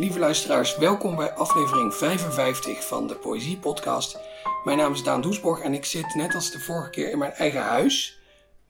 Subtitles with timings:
[0.00, 4.18] Lieve luisteraars, welkom bij aflevering 55 van de Poëzie Podcast.
[4.64, 7.32] Mijn naam is Daan Doesborg en ik zit net als de vorige keer in mijn
[7.32, 8.18] eigen huis.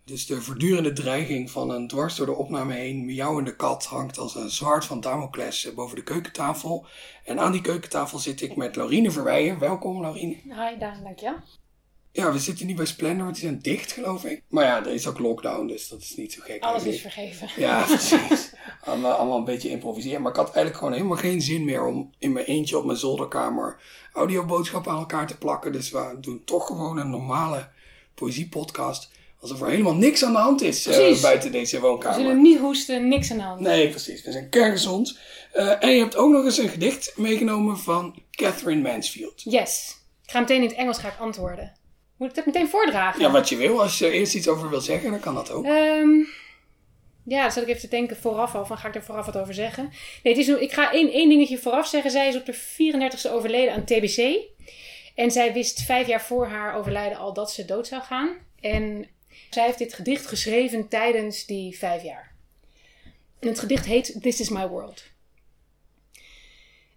[0.04, 4.34] Dus de voortdurende dreiging van een dwars door de opname heen miauwende kat hangt als
[4.34, 6.86] een zwaard van Damocles boven de keukentafel.
[7.24, 9.58] En aan die keukentafel zit ik met Laurine Verweijen.
[9.58, 10.34] Welkom, Laurine.
[10.34, 11.38] Hi Daan, dankjewel.
[12.12, 14.42] Ja, we zitten niet bij Splendor, want die zijn dicht, geloof ik.
[14.48, 16.62] Maar ja, er is ook lockdown, dus dat is niet zo gek.
[16.62, 17.48] Alles is vergeven.
[17.56, 18.52] Ja, precies.
[18.84, 20.22] allemaal, allemaal een beetje improviseren.
[20.22, 22.98] Maar ik had eigenlijk gewoon helemaal geen zin meer om in mijn eentje op mijn
[22.98, 23.80] zolderkamer
[24.12, 25.72] audioboodschappen aan elkaar te plakken.
[25.72, 27.68] Dus we doen toch gewoon een normale
[28.14, 29.10] poëziepodcast.
[29.40, 31.20] Alsof er helemaal niks aan de hand is Precies.
[31.20, 32.20] buiten deze We woonkamer.
[32.20, 33.60] zullen niet hoesten, niks aan de hand.
[33.60, 34.24] Nee, precies.
[34.24, 35.18] We zijn kerngezond.
[35.52, 39.42] Eh en je hebt ook nog eens een gedicht meegenomen van Catherine Mansfield.
[39.44, 39.96] Yes.
[40.24, 41.72] Ik ga meteen in het Engels ga ik antwoorden.
[42.16, 43.20] Moet ik dat meteen voordragen?
[43.20, 43.82] Ja, wat je wil.
[43.82, 45.64] Als je er eerst iets over wil zeggen, dan kan dat ook.
[45.64, 46.08] Ehm,
[47.24, 49.38] ja, dan zat ik even te denken vooraf al, van ga ik er vooraf wat
[49.38, 49.92] over zeggen?
[50.22, 52.10] Nee, het is, ik ga één, één dingetje vooraf zeggen.
[52.10, 54.38] Zij is op de 34ste overleden aan TBC.
[55.14, 58.36] En zij wist vijf jaar voor haar overlijden al dat ze dood zou gaan.
[58.60, 59.08] En
[59.50, 62.34] zij heeft dit gedicht geschreven tijdens die vijf jaar.
[63.38, 65.04] En het gedicht heet This is my world.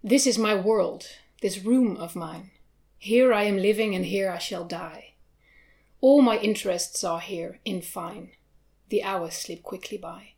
[0.06, 2.50] This is my world, this room of mine.
[2.98, 5.12] Here I am living and here I shall die.
[6.00, 8.30] All my interests are here in fine.
[8.94, 10.34] The hours slip quickly by.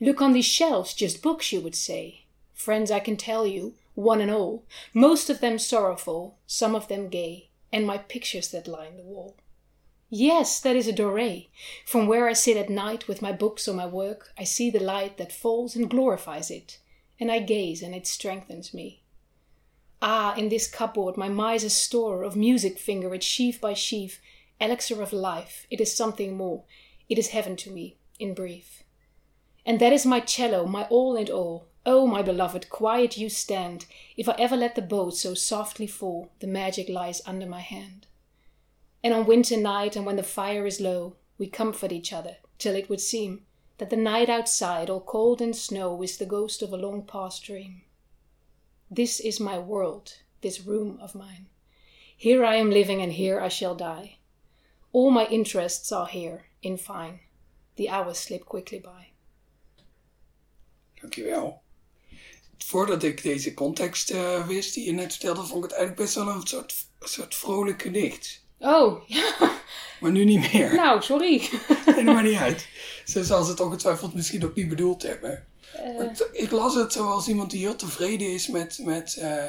[0.00, 2.24] Look on these shelves, just books, you would say.
[2.52, 7.08] Friends, I can tell you, one and all, most of them sorrowful, some of them
[7.08, 9.36] gay, and my pictures that line the wall.
[10.10, 11.50] Yes, that is a doré.
[11.86, 14.80] From where I sit at night with my books or my work, I see the
[14.80, 16.80] light that falls and glorifies it,
[17.20, 19.04] and I gaze and it strengthens me.
[20.02, 24.20] Ah, in this cupboard, my miser's store of music finger it sheaf by sheaf,
[24.60, 26.64] elixir of life, it is something more,
[27.12, 28.84] it is heaven to me, in brief.
[29.66, 31.66] And that is my cello, my all and all.
[31.84, 33.84] Oh, my beloved, quiet you stand.
[34.16, 38.06] If I ever let the boat so softly fall, the magic lies under my hand.
[39.04, 42.74] And on winter night, and when the fire is low, we comfort each other, till
[42.74, 43.42] it would seem
[43.76, 47.44] that the night outside, all cold and snow, is the ghost of a long past
[47.44, 47.82] dream.
[48.90, 51.48] This is my world, this room of mine.
[52.16, 54.16] Here I am living, and here I shall die.
[54.94, 57.18] All my interests are here, in fine.
[57.74, 59.12] The hours slip quickly by.
[61.00, 61.62] Dankjewel.
[62.58, 66.14] Voordat ik deze context eh, wist die je net vertelde, vond ik het eigenlijk best
[66.14, 68.44] wel een soort, soort vrolijk gedicht.
[68.58, 69.34] Oh, ja.
[70.00, 70.74] Maar nu niet meer.
[70.74, 71.48] Nou, sorry.
[71.94, 72.68] Nee, maakt niet uit.
[73.04, 75.46] Ze zal het ongetwijfeld misschien ook niet bedoeld hebben.
[75.72, 78.78] Eh, Want Ik las het zoals iemand die heel tevreden is met...
[78.82, 79.44] met eh,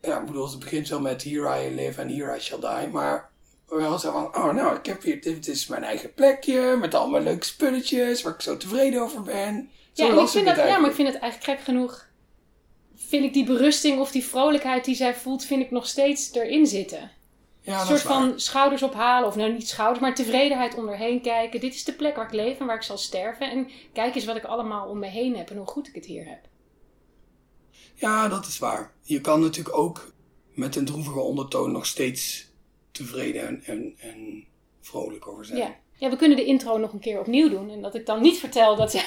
[0.00, 2.88] ja, ik bedoel, het begint wel met Here I live and here I shall die.
[2.88, 3.30] Maar
[3.66, 6.76] wel zo van, oh nou, ik heb hier, dit is mijn eigen plekje.
[6.80, 9.70] Met allemaal leuke spulletjes waar ik zo tevreden over ben.
[9.92, 12.06] Zo ja, en ik vind dat, ja, maar ik vind het eigenlijk gek genoeg.
[12.94, 16.66] Vind ik die berusting of die vrolijkheid die zij voelt, vind ik nog steeds erin
[16.66, 17.10] zitten.
[17.60, 21.60] Ja, een soort van schouders ophalen, of nou niet schouders, maar tevredenheid om erheen kijken.
[21.60, 23.50] Dit is de plek waar ik leef en waar ik zal sterven.
[23.50, 26.04] En kijk eens wat ik allemaal om me heen heb en hoe goed ik het
[26.04, 26.40] hier heb.
[27.94, 28.92] Ja, dat is waar.
[29.02, 30.12] Je kan natuurlijk ook
[30.54, 32.50] met een droevige ondertoon nog steeds
[32.96, 34.44] tevreden en, en, en
[34.80, 35.58] vrolijk over zijn.
[35.58, 35.76] Ja.
[35.96, 37.70] ja, we kunnen de intro nog een keer opnieuw doen.
[37.70, 39.04] En dat ik dan niet vertel dat zij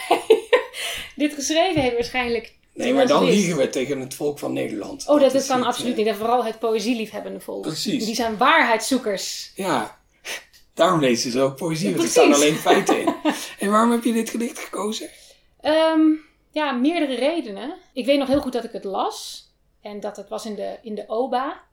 [1.16, 2.58] dit geschreven heeft waarschijnlijk.
[2.74, 5.08] Nee, maar dan liegen we tegen het volk van Nederland.
[5.08, 6.08] Oh, dat, dat is kan niet, absoluut eh, niet.
[6.08, 7.62] En vooral het poëzieliefhebbende volk.
[7.62, 8.06] Precies.
[8.06, 9.52] Die zijn waarheidszoekers.
[9.56, 10.00] Ja,
[10.74, 13.16] daarom lezen ze ook poëzie, want er staan alleen feiten in.
[13.60, 15.10] en waarom heb je dit gedicht gekozen?
[15.62, 16.02] Ehm,
[16.52, 17.78] ja, meerdere redenen.
[17.94, 19.48] Ik weet nog heel goed dat ik het las.
[19.82, 21.64] En dat het was in de, in de OBA.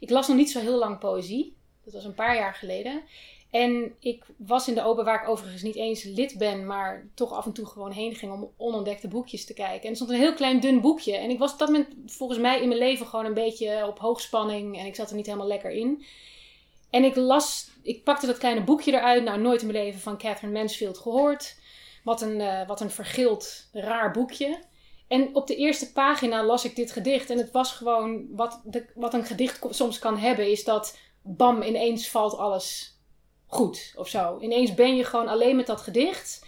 [0.00, 1.55] Ik las nog niet zo heel lang poëzie.
[1.86, 3.02] Dat was een paar jaar geleden.
[3.50, 7.32] En ik was in de OBA, waar ik overigens niet eens lid ben, maar toch
[7.32, 9.82] af en toe gewoon heen ging om onontdekte boekjes te kijken.
[9.82, 11.16] En er stond een heel klein dun boekje.
[11.16, 13.98] En ik was op dat moment volgens mij in mijn leven gewoon een beetje op
[13.98, 14.78] hoogspanning.
[14.78, 16.04] En ik zat er niet helemaal lekker in.
[16.90, 19.24] En ik las, ik pakte dat kleine boekje eruit.
[19.24, 21.56] Nou, nooit in mijn leven van Catherine Mansfield gehoord.
[22.04, 24.58] Wat een, eh, wat een vergild, raar boekje.
[25.08, 27.30] En op de eerste pagina las ik dit gedicht.
[27.30, 31.62] En het was gewoon, wat, de, wat een gedicht soms kan hebben, is dat bam,
[31.62, 32.98] ineens valt alles
[33.46, 34.38] goed of zo.
[34.40, 36.46] Ineens ben je gewoon alleen met dat gedicht.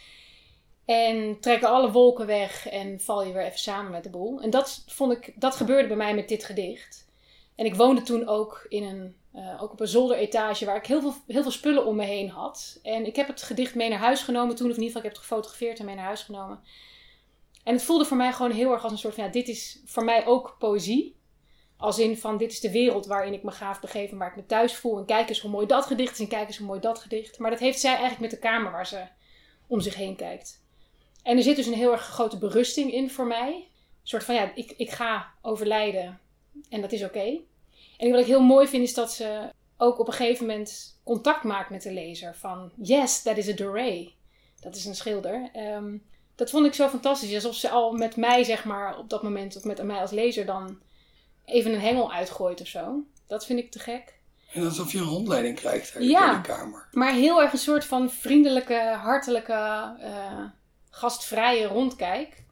[0.85, 4.41] En trekken alle wolken weg en val je weer even samen met de boel.
[4.41, 7.09] En dat, vond ik, dat gebeurde bij mij met dit gedicht.
[7.55, 11.01] En ik woonde toen ook, in een, eh, ook op een zolderetage waar ik heel
[11.01, 12.79] veel, heel veel spullen om me heen had.
[12.83, 15.09] En ik heb het gedicht mee naar huis genomen toen, of in ieder geval ik
[15.09, 16.61] heb het gefotografeerd en mee naar huis genomen.
[17.65, 19.83] En het voelde voor mij gewoon heel erg als een soort van, ja, dit is
[19.85, 21.17] voor mij ook poëzie.
[21.79, 24.47] Als in van, dit is de wereld waarin ik me gaaf begeven, waar ik me
[24.47, 24.99] thuis voel.
[24.99, 27.39] En kijk eens hoe mooi dat gedicht is en kijk eens hoe mooi dat gedicht.
[27.39, 29.03] Maar dat heeft zij eigenlijk met de kamer waar ze
[29.67, 30.63] om zich heen kijkt.
[31.23, 33.69] En er zit dus een heel erg grote berusting in voor mij.
[34.03, 36.21] soort van, ja, ik, ik ga overlijden
[36.69, 37.39] en dat is oké.
[37.99, 41.45] En wat ik heel mooi vind is dat ze ook op een gegeven moment contact
[41.45, 42.35] maakt met de lezer.
[42.35, 44.13] Van, yes, that is a Doré.
[44.61, 45.51] Dat is een schilder.
[45.53, 45.97] Ehm,
[46.35, 47.35] dat vond ik zo fantastisch.
[47.35, 50.47] Alsof ze al met mij, zeg maar, op dat moment, of met mij als lezer
[50.47, 50.79] dan
[51.49, 53.03] even een hengel uitgooit of zo.
[53.27, 54.17] Dat vind ik te gek.
[54.53, 56.89] En alsof je een rondleiding krijgt in de kamer.
[56.93, 60.45] Maar heel erg een soort van vriendelijke, hartelijke, uh,
[60.91, 62.45] gastvrije rondkijk.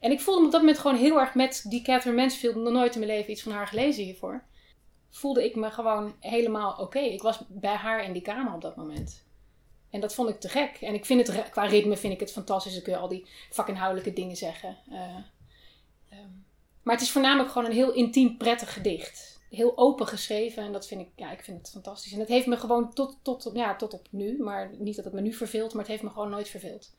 [0.00, 2.72] En ik voelde me op dat moment gewoon heel erg met die Catherine Mansfield, nog
[2.72, 4.42] nooit in mijn leven iets van haar gelezen hiervoor.
[5.10, 6.98] Voelde ik me gewoon helemaal oké.
[6.98, 9.24] Ik was bij haar in die kamer op dat moment.
[9.90, 10.78] En dat vond ik te gek.
[10.80, 12.72] En ik vind het, qua ritme vind ik het fantastisch.
[12.74, 14.76] Dan kun je al die vakinhoudelijke dingen zeggen.
[14.88, 15.24] Uh, um,
[16.84, 19.40] maar het is voornamelijk gewoon een heel intiem, prettig gedicht.
[19.50, 20.62] Heel open geschreven.
[20.62, 22.12] En dat vind ik, ja, ik vind het fantastisch.
[22.12, 24.42] En het heeft me gewoon tot, tot, ja, tot op nu.
[24.42, 26.96] Maar niet dat het me nu verveelt, maar het heeft me gewoon nooit verveeld.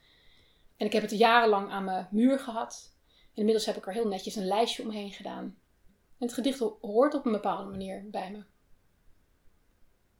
[0.78, 2.94] En ik heb het jarenlang aan mijn muur gehad.
[3.34, 5.44] Inmiddels heb ik er heel netjes een lijstje omheen gedaan.
[6.18, 8.38] En het gedicht hoort op een bepaalde manier bij me.
[8.38, 8.46] Het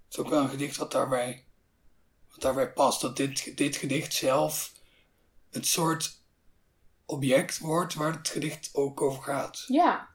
[0.10, 1.46] is ook wel een gedicht wat daarbij,
[2.32, 3.02] wat daarbij past.
[3.02, 4.74] Dat dit, dit gedicht zelf
[5.50, 6.24] het soort
[7.06, 9.64] object wordt waar het gedicht ook over gaat.
[9.68, 10.08] Ja,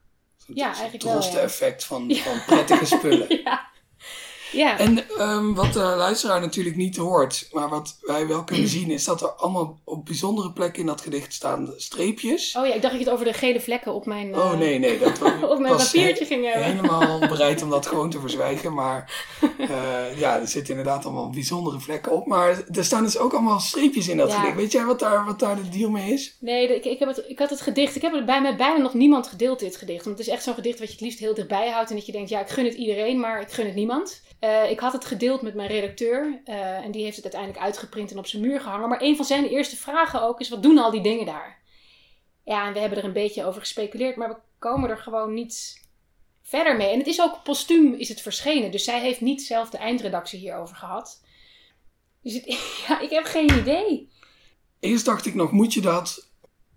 [0.47, 1.23] ja eigenlijk wel.
[1.23, 3.39] Het effect van, van prettige spullen.
[3.45, 3.69] ja.
[4.53, 4.79] Ja.
[4.79, 9.05] En um, wat de luisteraar natuurlijk niet hoort, maar wat wij wel kunnen zien, is
[9.05, 12.57] dat er allemaal op bijzondere plekken in dat gedicht staan streepjes.
[12.57, 14.37] Oh ja, ik dacht dat je het over de gele vlekken op mijn.
[14.37, 16.65] Oh nee, nee, dat op mijn papiertje ging hebben.
[16.65, 19.27] Helemaal bereid om dat gewoon te verzwijgen, maar
[19.59, 22.27] uh, ja, er zitten inderdaad allemaal bijzondere vlekken op.
[22.27, 24.57] Maar er staan dus ook allemaal streepjes in dat gedicht.
[24.57, 26.37] Weet jij wat daar, wat daar de deal mee is?
[26.41, 28.83] Nee, ik, ik, heb het, ik had het gedicht, ik heb het bij mij bijna
[28.83, 30.05] nog niemand gedeeld, dit gedicht.
[30.05, 32.07] Want het is echt zo'n gedicht wat je het liefst heel dichtbij houdt en dat
[32.07, 34.21] je denkt, ja, ik gun het iedereen, maar ik gun het niemand.
[34.41, 36.55] Uh, ik had het gedeeld met mijn redacteur uh,
[36.85, 38.89] en die heeft het uiteindelijk uitgeprint en op zijn muur gehangen.
[38.89, 41.63] Maar een van zijn eerste vragen ook is: wat doen al die dingen daar?
[42.45, 45.83] Ja, en we hebben er een beetje over gespeculeerd, maar we komen er gewoon niet
[46.43, 46.89] verder mee.
[46.89, 50.39] En het is ook postuum is het verschenen, dus zij heeft niet zelf de eindredactie
[50.39, 51.23] hierover gehad.
[52.23, 52.45] Dus het,
[52.89, 54.09] ja, ik heb geen idee.
[54.81, 56.31] Eerst dacht ik nog, moet je dat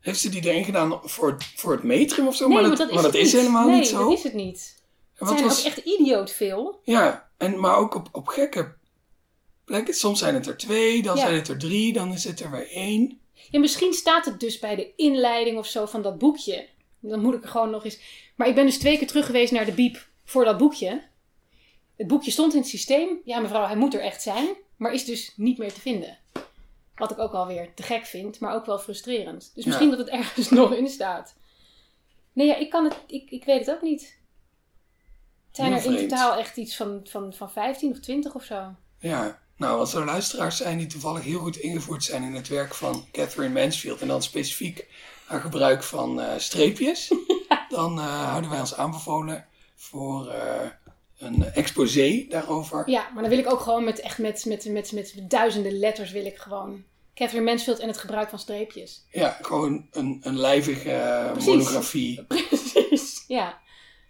[0.03, 2.47] heeft ze die erin gedaan voor, voor het metrum of zo?
[2.47, 3.97] Nee, maar dat, maar dat, is, helemaal niet zo.
[3.97, 4.82] Nee, dat is het niet.
[5.15, 5.59] Het zijn was...
[5.59, 6.79] ook echt idioot veel.
[6.83, 8.73] Ja, en, maar ook op, op gekke
[9.65, 9.93] plekken.
[9.93, 12.71] Soms zijn het er twee, dan zijn het er drie, dan is het er weer
[12.71, 13.19] één.
[13.49, 16.67] Ja, misschien staat het dus bij de inleiding of zo van dat boekje.
[16.99, 17.99] Dan moet ik er gewoon nog eens.
[18.35, 21.03] Maar ik ben dus twee keer terug geweest naar de biep voor dat boekje.
[21.95, 23.21] Het boekje stond in het systeem.
[23.23, 24.47] Ja, mevrouw, hij moet er echt zijn.
[24.77, 26.17] Maar is dus niet meer te vinden.
[26.95, 29.51] Wat ik ook alweer te gek vind, maar ook wel frustrerend.
[29.55, 31.35] Dus misschien dat het ergens nog in staat.
[32.33, 32.97] Nee, ja, ik kan het.
[33.07, 34.17] Ik, ik weet het ook niet.
[35.53, 38.75] Zijn er in totaal echt iets van, van, van 15 of 20 of zo.
[38.99, 42.73] Ja, nou, als er luisteraars zijn die toevallig heel goed ingevoerd zijn in het werk
[42.73, 44.87] van Catherine Mansfield en dan specifiek
[45.25, 47.13] haar gebruik van uh, streepjes,
[47.69, 49.45] dan uh, houden wij ons aanbevolen
[49.75, 50.69] voor uh,
[51.17, 52.89] een exposé daarover.
[52.89, 56.11] Ja, maar dan wil ik ook gewoon met echt met, met, met, met, duizenden letters
[56.11, 56.83] wil ik gewoon
[57.13, 59.05] Catherine Mansfield en het gebruik van streepjes.
[59.09, 62.23] Ja, gewoon een, een lijvige monografie.
[62.27, 63.61] Precies, ja.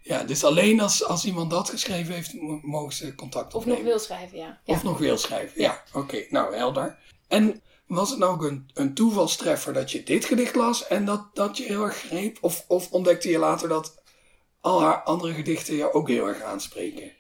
[0.04, 3.78] Ja, dus alleen als, als iemand dat geschreven heeft, mogen ze contact opnemen.
[3.78, 4.62] Of nog wil schrijven, ja.
[4.66, 5.84] Of nog wil schrijven, ja.
[5.94, 6.98] Oké, nou helder.
[7.28, 11.30] En was het nou ook een, een toevalstreffer dat je dit gedicht las en dat,
[11.34, 12.38] dat je heel erg greep?
[12.42, 14.02] Of, of ontdekte je later dat
[14.62, 17.12] al haar andere gedichten je ook heel erg aanspreken?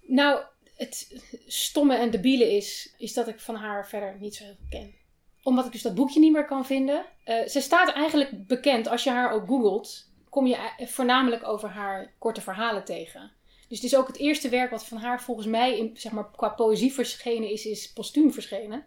[0.00, 0.40] Nou,
[0.74, 4.80] het stomme en debiele is, is dat ik van haar verder niet zo heel veel
[4.80, 4.94] ken.
[5.42, 7.06] Omdat ik dus dat boekje niet meer kan vinden.
[7.26, 12.12] Uh, ze staat eigenlijk bekend, als je haar ook googelt, kom je voornamelijk over haar
[12.18, 13.32] korte verhalen tegen.
[13.68, 16.30] Dus het is ook het eerste werk wat van haar volgens mij in, zeg maar,
[16.36, 18.84] qua poëzie verschenen is, is postuum verschenen.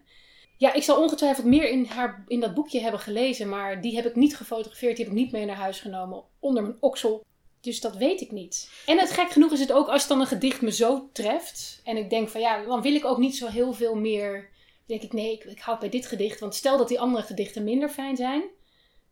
[0.56, 4.06] Ja, ik zal ongetwijfeld meer in, haar, in dat boekje hebben gelezen, maar die heb
[4.06, 7.24] ik niet gefotografeerd, die heb ik niet mee naar huis genomen onder mijn oksel.
[7.60, 8.70] Dus dat weet ik niet.
[8.86, 11.96] En het gek genoeg is het ook als dan een gedicht me zo treft en
[11.96, 14.48] ik denk van ja, dan wil ik ook niet zo heel veel meer.
[14.86, 17.64] denk ik nee, ik, ik houd bij dit gedicht, want stel dat die andere gedichten
[17.64, 18.42] minder fijn zijn,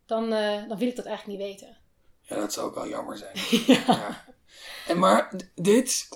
[0.07, 1.75] dan, uh, dan wil ik dat eigenlijk niet weten.
[2.26, 3.37] Ja, dat zou ook wel jammer zijn.
[3.87, 4.25] ja.
[4.87, 6.09] En maar dit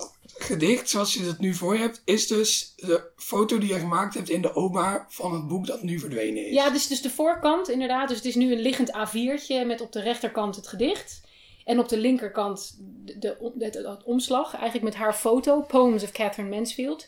[0.43, 4.13] gedicht, zoals je het nu voor je hebt, is dus de foto die je gemaakt
[4.13, 6.53] hebt in de OBA van het boek dat nu verdwenen is.
[6.53, 8.07] Ja, dus, dus de voorkant inderdaad.
[8.07, 11.21] Dus het is nu een liggend A4'tje met op de rechterkant het gedicht.
[11.65, 16.55] En op de linkerkant de, de, het, omslag, eigenlijk met haar foto, Poems of Catherine
[16.55, 17.07] Mansfield.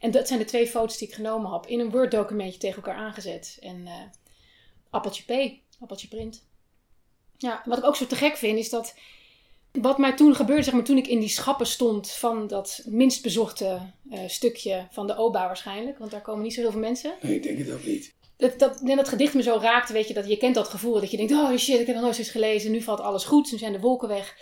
[0.00, 1.66] En dat zijn de twee foto's die ik genomen heb.
[1.66, 3.58] In een Word-documentje tegen elkaar aangezet.
[3.60, 3.92] En uh,
[4.90, 6.46] appeltje P, appeltje print.
[7.38, 8.94] Ja, wat ik ook zo te gek vind is dat
[9.72, 13.22] wat mij toen gebeurde, zeg maar, toen ik in die schappen stond van dat minst
[13.22, 13.80] bezochte
[14.10, 17.14] uh, stukje van de OBA waarschijnlijk, want daar komen niet zo heel veel mensen.
[17.22, 18.14] Nee, ik denk het ook niet.
[18.36, 21.00] dat, dat, en dat gedicht me zo raakte, weet je, dat je kent dat gevoel
[21.00, 23.52] dat je denkt, oh shit, ik heb nog nooit eens gelezen, nu valt alles goed,
[23.52, 24.36] nu zijn de wolken weg.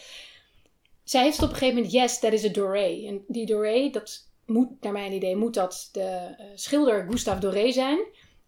[1.04, 3.06] Zij heeft op een gegeven moment, yes, that is a Doré.
[3.06, 7.72] En die Doré, dat moet, naar mijn idee, moet dat de uh, schilder Gustave Doré
[7.72, 7.98] zijn.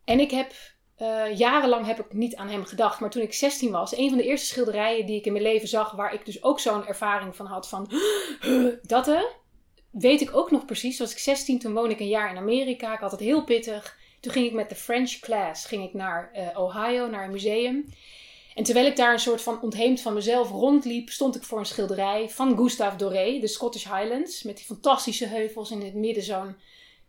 [0.05, 0.53] En ik heb,
[0.99, 4.19] uh, jarenlang heb ik niet aan hem gedacht, maar toen ik 16 was, een van
[4.19, 7.37] de eerste schilderijen die ik in mijn leven zag, waar ik dus ook zo'n ervaring
[7.37, 7.91] van had van,
[8.83, 9.11] dat
[9.91, 10.99] weet ik ook nog precies.
[10.99, 13.97] was ik 16, toen woonde ik een jaar in Amerika, ik had het heel pittig.
[14.21, 17.85] Toen ging ik met de French class ging ik naar uh, Ohio, naar een museum.
[18.55, 21.67] En terwijl ik daar een soort van ontheemd van mezelf rondliep, stond ik voor een
[21.67, 26.57] schilderij van Gustave Doré, de Scottish Highlands, met die fantastische heuvels in het midden zo'n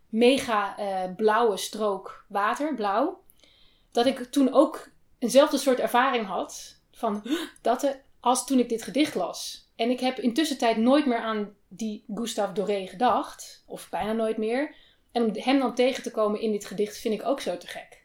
[0.08, 3.20] mega uh, blauwe strook water, blauw.
[3.92, 7.22] Dat ik toen ook eenzelfde soort ervaring had van
[7.62, 9.68] dat als toen ik dit gedicht las.
[9.76, 14.36] En ik heb intussen tijd nooit meer aan die Gustave Doré gedacht, of bijna nooit
[14.36, 14.74] meer.
[15.12, 17.66] En om hem dan tegen te komen in dit gedicht vind ik ook zo te
[17.66, 18.00] gek.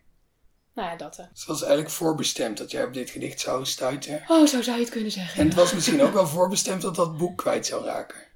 [0.74, 1.20] Nou ja, dat.
[1.20, 1.25] Uh.
[1.25, 4.24] Het was eigenlijk voorbestemd dat jij op dit gedicht zou stuiten.
[4.27, 5.39] Oh, zo zou je het kunnen zeggen.
[5.39, 8.27] En het was misschien ook wel voorbestemd dat dat boek kwijt zou raken.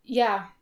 [0.00, 0.52] Ja,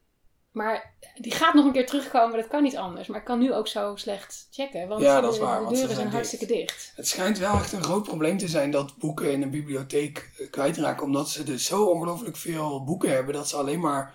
[0.59, 3.09] maar die gaat nog een keer terugkomen, dat kan niet anders.
[3.09, 5.95] Maar ik kan nu ook zo slecht checken, want ja, dat is waar, de, deuren
[5.95, 6.93] zijn hartstikke dicht.
[6.97, 10.51] Het schijnt wel echt een groot probleem te zijn dat boeken in een bibliotheek eh,
[10.51, 11.07] kwijtraken.
[11.07, 14.15] Omdat ze dus zo ongelooflijk veel boeken hebben dat ze alleen maar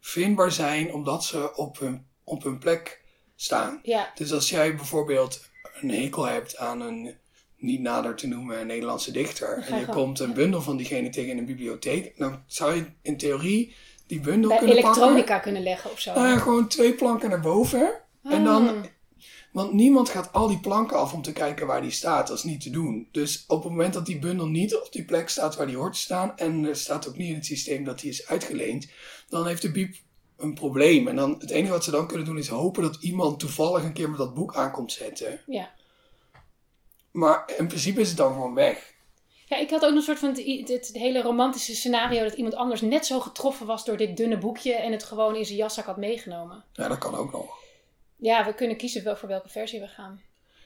[0.00, 3.02] vindbaar zijn omdat ze op hun, op hun plek
[3.36, 3.80] staan.
[3.82, 4.12] Ja.
[4.14, 5.44] Dus als jij bijvoorbeeld
[5.80, 7.14] een hekel hebt aan een
[7.56, 9.64] niet nader te noemen Nederlandse dichter.
[9.68, 12.18] En je komt een bundel van diegene tegen in een bibliotheek.
[12.18, 13.74] Dan zou je in theorie
[14.12, 15.40] die bundel Bij kunnen elektronica pakken.
[15.40, 16.12] kunnen leggen of zo.
[16.14, 17.92] Nou ja, gewoon twee planken naar boven.
[18.22, 18.82] En dan, Ah.
[19.52, 22.26] want niemand gaat al die planken af om te kijken waar die staat.
[22.28, 23.08] Dat is niet te doen.
[23.12, 25.92] Dus op het moment dat die bundel niet op die plek staat waar die hoort
[25.92, 26.36] te staan.
[26.38, 28.88] En er staat ook niet in het systeem dat die is uitgeleend.
[29.28, 29.96] Dan heeft de biep
[30.36, 31.08] een probleem.
[31.08, 33.92] En dan, het enige wat ze dan kunnen doen is hopen dat iemand toevallig een
[33.92, 35.40] keer met dat boek aankomt zetten.
[35.46, 35.70] Ja.
[37.10, 38.92] Maar in principe is het dan gewoon weg.
[39.52, 43.06] Ja, ik had ook een soort van het, hele romantische scenario dat iemand anders net
[43.06, 46.64] zo getroffen was door dit dunne boekje en het gewoon in zijn jaszak had meegenomen.
[46.72, 47.58] Ja, dat kan ook nog.
[48.16, 50.20] Ja, we kunnen kiezen wel voor welke versie we gaan.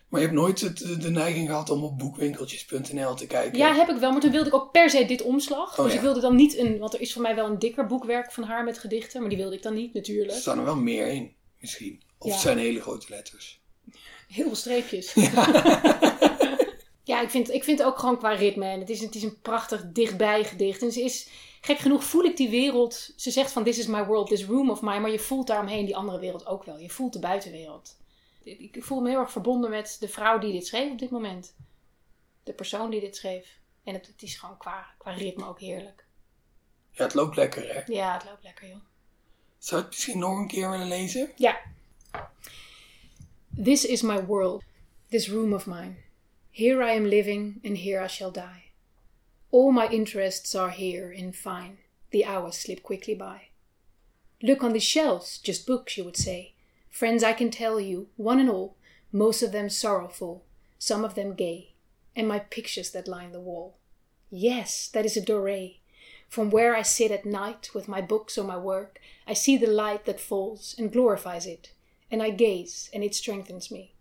[0.08, 3.58] Maar je hebt nooit het, de neiging gehad om op boekwinkeltjes.nl te kijken.
[3.58, 5.78] Ja, heb ik wel, maar toen wilde ik ook per se dit omslag.
[5.78, 5.98] Oh, dus ja.
[5.98, 8.44] ik wilde dan niet een, want er is voor mij wel een dikker boekwerk van
[8.44, 10.38] haar met gedichten, maar die wilde ik dan niet Er natuurlijk.
[10.38, 12.02] staan er wel meer in, misschien.
[12.18, 12.32] Of Ja.
[12.32, 13.60] het zijn hele grote letters.
[14.28, 15.12] Heel veel streepjes.
[15.14, 15.46] Ja,
[17.06, 18.64] ik, vind, ik vind het ook gewoon qua ritme.
[18.64, 20.82] En het is, het is een prachtig dichtbij gedicht.
[20.82, 21.28] En ze is,
[21.60, 23.12] gek genoeg voel ik die wereld.
[23.16, 25.00] Ze zegt van this is my world, this room of mine.
[25.00, 26.78] Maar je voelt daaromheen die andere wereld ook wel.
[26.78, 27.96] Je voelt de buitenwereld.
[28.42, 31.10] Ik, ik voel me heel erg verbonden met de vrouw die dit schreef op dit
[31.10, 31.54] moment.
[32.42, 33.58] De persoon die dit schreef.
[33.84, 36.04] En het, het is gewoon qua, qua ritme ook heerlijk.
[36.90, 37.92] Ja, het loopt lekker, hè?
[37.92, 38.80] Ja, het loopt lekker, joh.
[39.58, 41.32] Zou je het misschien nog een keer willen lezen?
[41.36, 41.60] Ja.
[43.62, 44.62] This is my world,
[45.08, 45.94] this room of mine.
[46.56, 48.70] Here I am living, and here I shall die.
[49.50, 51.76] All my interests are here in fine.
[52.12, 53.48] The hours slip quickly by.
[54.42, 56.54] Look on these shelves, just books, you would say.
[56.88, 58.74] Friends, I can tell you, one and all,
[59.12, 60.46] most of them sorrowful,
[60.78, 61.74] some of them gay,
[62.16, 63.76] and my pictures that line the wall.
[64.30, 65.80] Yes, that is a Doré.
[66.30, 69.66] From where I sit at night with my books or my work, I see the
[69.66, 71.72] light that falls and glorifies it,
[72.10, 73.92] and I gaze, and it strengthens me.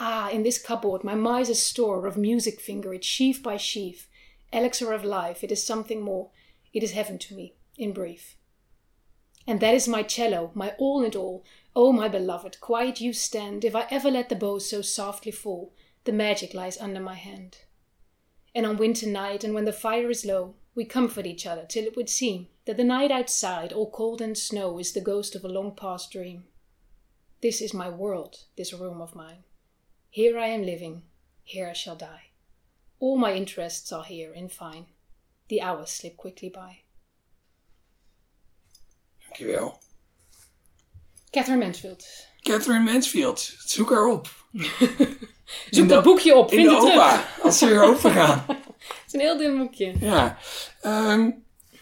[0.00, 4.08] Ah, in this cupboard, my miser's store of music finger it sheaf by sheaf,
[4.52, 6.30] elixir of life, it is something more,
[6.72, 8.36] it is heaven to me, in brief.
[9.44, 11.44] And that is my cello, my all and all.
[11.74, 13.64] Oh, my beloved, quiet you stand.
[13.64, 15.72] If I ever let the bow so softly fall,
[16.04, 17.58] the magic lies under my hand.
[18.54, 21.84] And on winter night, and when the fire is low, we comfort each other till
[21.84, 25.44] it would seem that the night outside, all cold and snow, is the ghost of
[25.44, 26.44] a long past dream.
[27.40, 29.44] This is my world, this room of mine.
[30.18, 31.02] Here I am living,
[31.44, 32.30] here I shall die.
[32.98, 34.86] All my interests are here, in fine.
[35.48, 36.78] The hours slip quickly by.
[39.22, 39.78] Dankjewel.
[41.30, 42.04] Catherine Mansfield.
[42.42, 44.28] Catherine Mansfield, zoek haar op.
[45.70, 46.96] Zoek dat boekje op, In vind de het terug.
[46.96, 48.44] opa, als ze weer open gaan.
[48.48, 49.94] Het is een heel dun boekje.
[50.00, 50.38] Ja.
[50.80, 51.30] Ehm,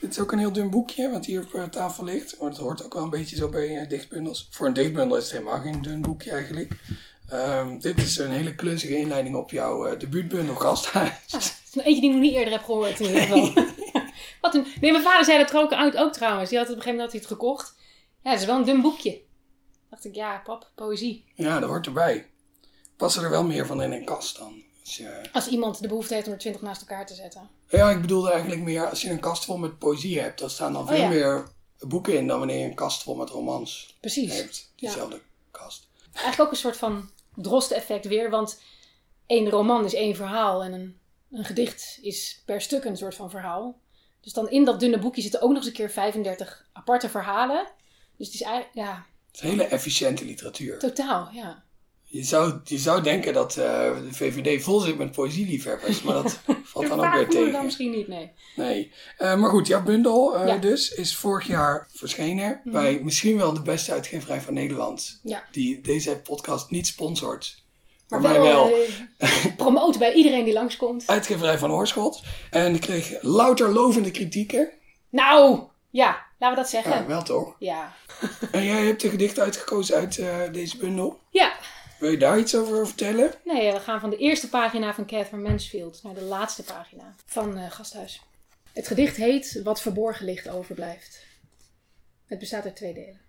[0.01, 2.41] dit is ook een heel dun boekje, wat hier op eh, tafel ligt.
[2.41, 4.49] Maar dat hoort ook wel een beetje zo bij eh, dichtbundels.
[4.51, 6.73] Voor een dichtbundel is het helemaal geen dun boekje eigenlijk.
[7.29, 11.13] Ehm, dit is een hele klunzige inleiding op jouw eh, debuutbundel Gasthuis.
[11.37, 13.53] Is eentje die ik nog niet eerder heb gehoord in ieder geval.
[14.41, 14.67] Wat een...
[14.81, 16.49] Nee, mijn vader zei dat er ook uit ook trouwens.
[16.51, 17.75] Die had het op een gegeven moment had hij het gekocht.
[18.23, 19.21] Ja, het is wel een dun boekje.
[19.91, 21.25] dacht ik, ja, pap, poëzie.
[21.35, 22.27] Ja, dat hoort erbij.
[22.97, 24.63] Passen er wel meer van in een kast dan.
[24.85, 25.21] Als je...
[25.33, 27.49] Als iemand de behoefte heeft om er twintig naast elkaar te zetten.
[27.69, 30.73] Ja, ik bedoelde eigenlijk meer als je een kast vol met poëzie hebt, dan staan
[30.73, 31.09] dan veel Oh ja.
[31.09, 34.37] meer boeken in dan wanneer je een kast vol met romans Precies.
[34.37, 34.73] hebt.
[34.77, 35.89] Diezelfde kast.
[36.13, 38.31] Eigenlijk ook een soort van drosten-effect weer.
[38.31, 38.61] Want
[39.27, 40.99] één roman is één verhaal en een,
[41.31, 43.81] een gedicht is per stuk een soort van verhaal.
[44.21, 47.67] Dus dan in dat dunne boekje zitten ook nog eens een keer 35 aparte verhalen.
[48.17, 50.79] Dus het is eigenlijk, ja, Het is hele efficiënte literatuur.
[50.79, 51.65] totaal, ja.
[52.17, 53.65] Je zou, je zou denken dat eh,
[54.09, 56.41] de VVD vol zit met poëzieliefhebbers, maar dat
[56.73, 57.65] valt dan ook weer tegen.
[57.65, 58.31] misschien niet, nee.
[58.57, 58.93] Nee.
[59.19, 60.53] Eh, maar goed, jouw bundel eh, Ja.
[60.53, 60.61] Mhm.
[60.61, 65.21] dus is vorig jaar verschenen bij misschien wel de beste uitgeverij van Nederland.
[65.23, 65.45] Ja.
[65.53, 67.65] Die deze podcast niet sponsort.
[68.09, 68.73] Maar Maar mij wel.
[69.57, 71.07] promoten bij iedereen die langskomt.
[71.07, 72.23] Uitgeverij van Oorschot.
[72.51, 74.71] En ik kreeg louter lovende kritieken.
[75.11, 76.93] Nou, ja, laten we dat zeggen.
[76.93, 77.57] Ja, wel toch?
[77.59, 77.95] Ja.
[78.51, 81.19] En jij hebt de gedicht uitgekozen uit deze bundel.
[81.31, 81.53] Ja,
[81.99, 83.33] Wil je daar iets over vertellen?
[83.45, 87.57] nee, we gaan van de eerste pagina van Catherine Mansfield naar de laatste pagina van
[87.57, 88.23] eh, Gasthuis.
[88.73, 91.27] Het gedicht heet Wat verborgen ligt overblijft.
[92.27, 93.21] Het bestaat uit twee delen.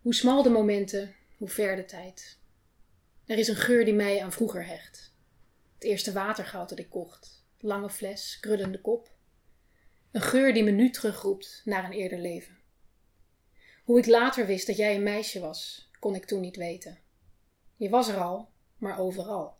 [0.00, 2.38] Hoe smal de momenten, hoe ver de tijd.
[3.26, 5.12] Er is een geur die mij aan vroeger hecht.
[5.74, 7.44] Het eerste watergoud dat ik kocht.
[7.58, 9.10] Lange fles, krullende kop.
[10.10, 12.58] Een geur die me nu terugroept naar een eerder leven.
[13.84, 16.98] Hoe ik later wist dat jij een meisje was, kon ik toen niet weten.
[17.80, 19.56] Je was er al, maar overal.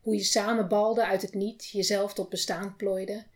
[0.00, 3.26] Hoe je samen balde uit het niet, jezelf tot bestaan plooide.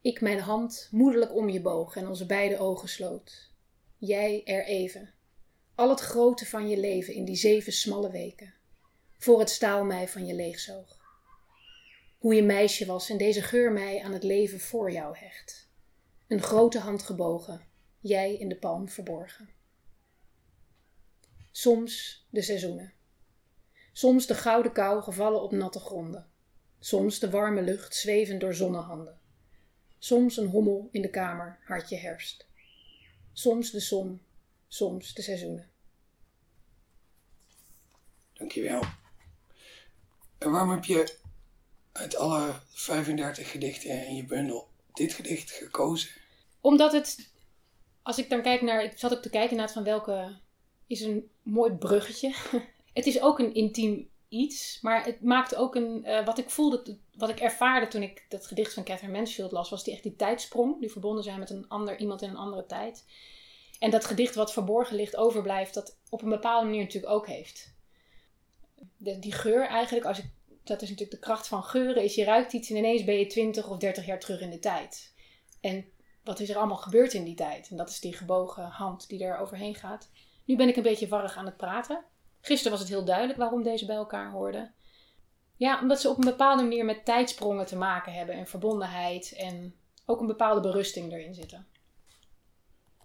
[0.00, 3.52] Ik mijn hand moederlijk om je boog en onze beide ogen sloot.
[3.98, 5.14] Jij er even.
[5.74, 8.54] Al het grote van je leven in die zeven smalle weken.
[9.18, 11.00] Voor het staal mij van je leegzoog.
[12.18, 15.70] Hoe je meisje was en deze geur mij aan het leven voor jou hecht.
[16.26, 17.66] Een grote hand gebogen,
[18.00, 19.48] jij in de palm verborgen.
[21.50, 22.94] Soms de seizoenen.
[23.96, 26.30] Soms de gouden kou gevallen op natte gronden.
[26.80, 29.18] Soms de warme lucht zwevend door zonnehanden.
[29.98, 32.46] Soms een hommel in de kamer, hartje herfst.
[33.32, 34.20] Soms de zon,
[34.68, 35.70] soms de seizoenen.
[38.32, 38.82] Dankjewel.
[40.38, 41.16] En waarom heb je
[41.92, 46.10] uit alle 35 gedichten in je bundel dit gedicht gekozen?
[46.60, 47.30] Omdat het,
[48.02, 50.38] als ik dan kijk naar, ik zat ook te kijken naar van welke
[50.86, 52.34] is een mooi bruggetje.
[52.96, 56.98] het is ook een intiem iets, maar het maakt ook een, eh, wat ik voelde,
[57.16, 60.16] wat ik ervaarde toen ik dat gedicht van Catherine Mansfield las, was die echt die
[60.16, 63.04] tijdsprong, die verbonden zijn met een ander, iemand in een andere tijd.
[63.78, 67.74] En dat gedicht wat verborgen ligt, overblijft, dat op een bepaalde manier natuurlijk ook heeft.
[68.96, 70.30] De, die geur eigenlijk, als ik,
[70.64, 73.26] dat is natuurlijk de kracht van geuren, is je ruikt iets en ineens ben je
[73.26, 75.14] 20 of 30 jaar terug in de tijd.
[75.60, 75.86] En
[76.24, 77.68] wat is er allemaal gebeurd in die tijd?
[77.70, 80.10] En dat is die gebogen hand die er overheen gaat.
[80.44, 82.04] Nu ben ik een beetje warrig aan het praten.
[82.46, 84.74] Gisteren was het heel duidelijk waarom deze bij elkaar hoorden.
[85.56, 89.74] Ja, omdat ze op een bepaalde manier met tijdsprongen te maken hebben en verbondenheid en
[90.04, 91.66] ook een bepaalde berusting erin zitten.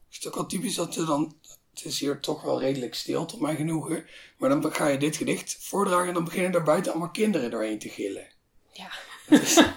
[0.09, 1.35] Is het ook wel typisch dat er dan...
[1.69, 4.05] Het is hier toch wel redelijk stil, tot mijn genoegen.
[4.37, 7.79] Maar dan ga je dit gedicht voordragen en dan beginnen er buiten allemaal kinderen doorheen
[7.79, 8.27] te gillen.
[8.71, 8.91] Ja.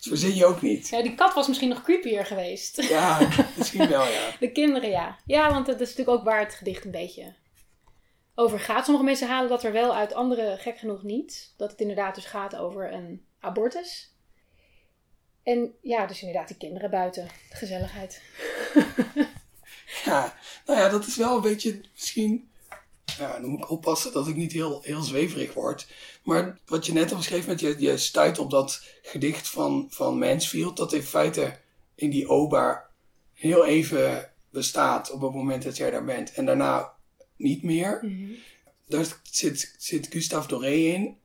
[0.00, 0.88] Dat verzin je ook niet.
[0.88, 2.82] ja, die kat was misschien nog creepier geweest.
[2.82, 4.30] Ja, misschien wel, ja.
[4.40, 5.18] De kinderen, ja.
[5.26, 7.34] Ja, want dat is natuurlijk ook waar het gedicht een beetje
[8.34, 8.84] over gaat.
[8.84, 11.54] Sommige mensen halen dat er wel uit, andere gek genoeg niet.
[11.56, 14.14] Dat het inderdaad dus gaat over een abortus.
[15.42, 17.28] En ja, dus inderdaad die kinderen buiten.
[17.50, 18.22] De gezelligheid.
[20.04, 20.34] Ja,
[20.66, 22.50] nou ja, dat is wel een beetje misschien.
[23.18, 25.88] Ja, dan moet ik oppassen dat ik niet heel, heel zweverig word.
[26.24, 30.76] Maar wat je net omschreef met je, je stuit op dat gedicht van, van Mansfield,
[30.76, 31.58] dat in feite
[31.94, 32.86] in die OBA
[33.32, 36.32] heel even bestaat op het moment dat jij daar bent.
[36.32, 36.92] En daarna
[37.40, 38.04] niet meer.
[38.86, 41.16] Daar zit, zit Gustave Doré in.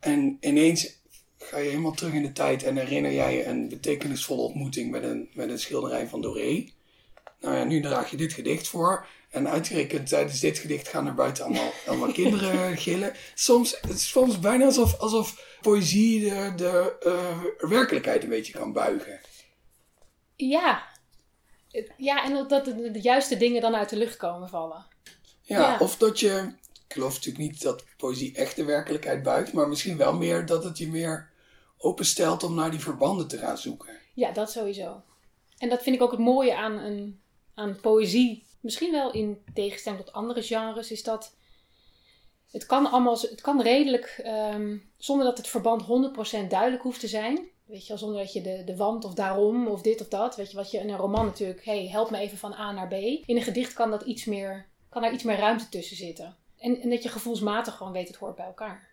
[0.00, 0.98] En ineens
[1.38, 5.02] ga je helemaal terug in de tijd en herinner jij je een betekenisvolle ontmoeting met
[5.02, 6.68] een, met een schilderij van Doré.
[7.40, 9.06] Nou ja, nu draag je dit gedicht voor.
[9.30, 13.12] En uitgerekend tijdens dit gedicht gaan er buiten allemaal, allemaal kinderen gillen.
[13.34, 18.72] Soms, het is soms bijna alsof, alsof poëzie de, de eh, werkelijkheid een beetje kan
[18.72, 19.20] buigen.
[20.36, 20.86] Ja.
[21.96, 24.86] Ja, en dat de, de juiste dingen dan uit de lucht komen vallen.
[25.48, 25.78] Ja, Ja.
[25.78, 26.52] of dat je...
[26.86, 29.52] Ik geloof natuurlijk niet dat poëzie echt de werkelijkheid buigt.
[29.52, 31.30] Maar misschien wel meer dat het je meer
[31.78, 33.88] openstelt om naar die verbanden te gaan zoeken.
[34.14, 35.02] Ja, dat sowieso.
[35.58, 37.20] En dat vind ik ook het mooie aan, een,
[37.54, 38.46] aan poëzie.
[38.60, 41.34] Misschien wel in tegenstelling tot andere genres, is dat
[42.50, 47.08] het kan allemaal, het kan redelijk, ehm, zonder dat het verband 100% duidelijk hoeft te
[47.08, 47.48] zijn.
[47.64, 50.36] Weet je zonder dat je de, de want of daarom of dit of dat.
[50.36, 52.88] Weet je wat je in een roman natuurlijk, hey, help me even van A naar
[52.88, 52.92] B.
[52.92, 56.36] In een gedicht kan dat iets meer, kan daar iets meer ruimte tussen zitten.
[56.58, 58.88] En, en dat je gevoelsmatig gewoon weet, het hoort bij elkaar.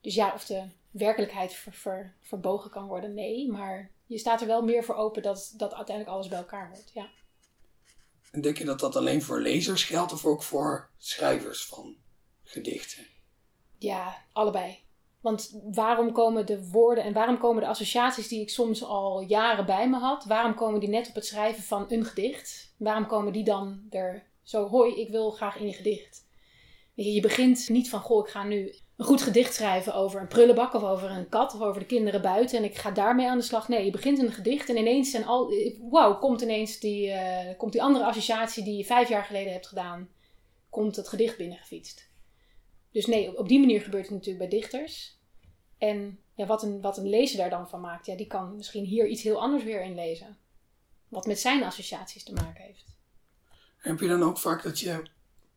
[0.00, 3.50] Dus ja, of de werkelijkheid ver- ver- verbogen kan worden, nee.
[3.50, 6.90] Maar je staat er wel meer voor open dat, dat uiteindelijk alles bij elkaar hoort.
[6.94, 7.08] Ja.
[8.30, 11.96] En denk je dat dat alleen voor lezers geldt of ook voor schrijvers van
[12.42, 13.06] gedichten?
[13.78, 14.78] Ja, allebei.
[15.20, 19.66] Want waarom komen de woorden en waarom komen de associaties die ik soms al jaren
[19.66, 22.74] bij me had, waarom komen die net op het schrijven van een gedicht?
[22.76, 26.24] Waarom komen die dan er zo, hoi, ik wil graag in je gedicht?
[26.94, 30.74] Je, begint niet van, goh, ik ga nu een goed gedicht schrijven over een prullenbak
[30.74, 33.44] of over een kat of over de kinderen buiten en ik ga daarmee aan de
[33.44, 33.68] slag.
[33.68, 35.52] Nee, je begint een gedicht en ineens zijn al,
[35.90, 39.66] wauw, komt ineens die, uh, komt die andere associatie die je vijf jaar geleden hebt
[39.66, 40.08] gedaan,
[40.70, 42.08] komt het gedicht binnengefietst.
[42.92, 45.18] Dus nee, op die manier gebeurt het natuurlijk bij dichters.
[45.78, 48.84] En ja, wat, een, wat een lezer daar dan van maakt, ja, die kan misschien
[48.84, 50.38] hier iets heel anders weer in lezen.
[51.08, 52.95] Wat met zijn associaties te maken heeft.
[53.86, 55.02] Heb je dan ook vaak dat je,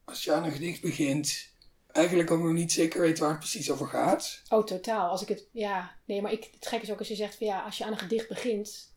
[0.06, 1.50] als je aan een gedicht begint,
[1.92, 4.42] eigenlijk ook nog niet zeker weet waar het precies over gaat?
[4.50, 5.10] Oh, totaal.
[5.10, 7.48] Als ik het, ja, nee, maar ik, het gek is ook als je zegt van
[7.48, 8.94] ja, als je aan een gedicht begint.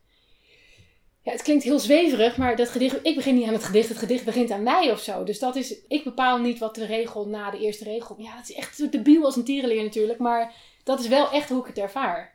[1.22, 3.98] Ja, het klinkt heel zweverig, maar dat gedicht, ik begin niet aan het gedicht, het
[3.98, 5.24] gedicht begint aan mij of zo.
[5.24, 8.20] Dus dat is, ik bepaal niet wat de regel na de eerste regel.
[8.20, 11.60] Ja, dat is echt debiel als een tierenleer natuurlijk, maar dat is wel echt hoe
[11.60, 12.34] ik het ervaar.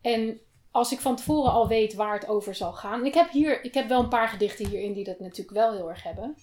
[0.00, 0.40] En
[0.74, 3.06] als ik van tevoren al weet waar het over zal gaan.
[3.06, 5.88] ik heb hier, ik heb wel een paar gedichten hierin die dat natuurlijk wel heel
[5.88, 6.36] erg hebben.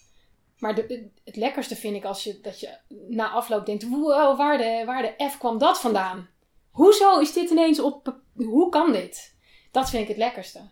[0.57, 0.75] Maar
[1.23, 5.01] het lekkerste vind ik als je, dat je na afloop denkt: wow, waar de, waar
[5.01, 6.29] de F kwam dat vandaan?
[6.69, 8.21] Hoezo is dit ineens op.
[8.33, 9.35] Hoe kan dit?
[9.71, 10.69] Dat vind ik het lekkerste.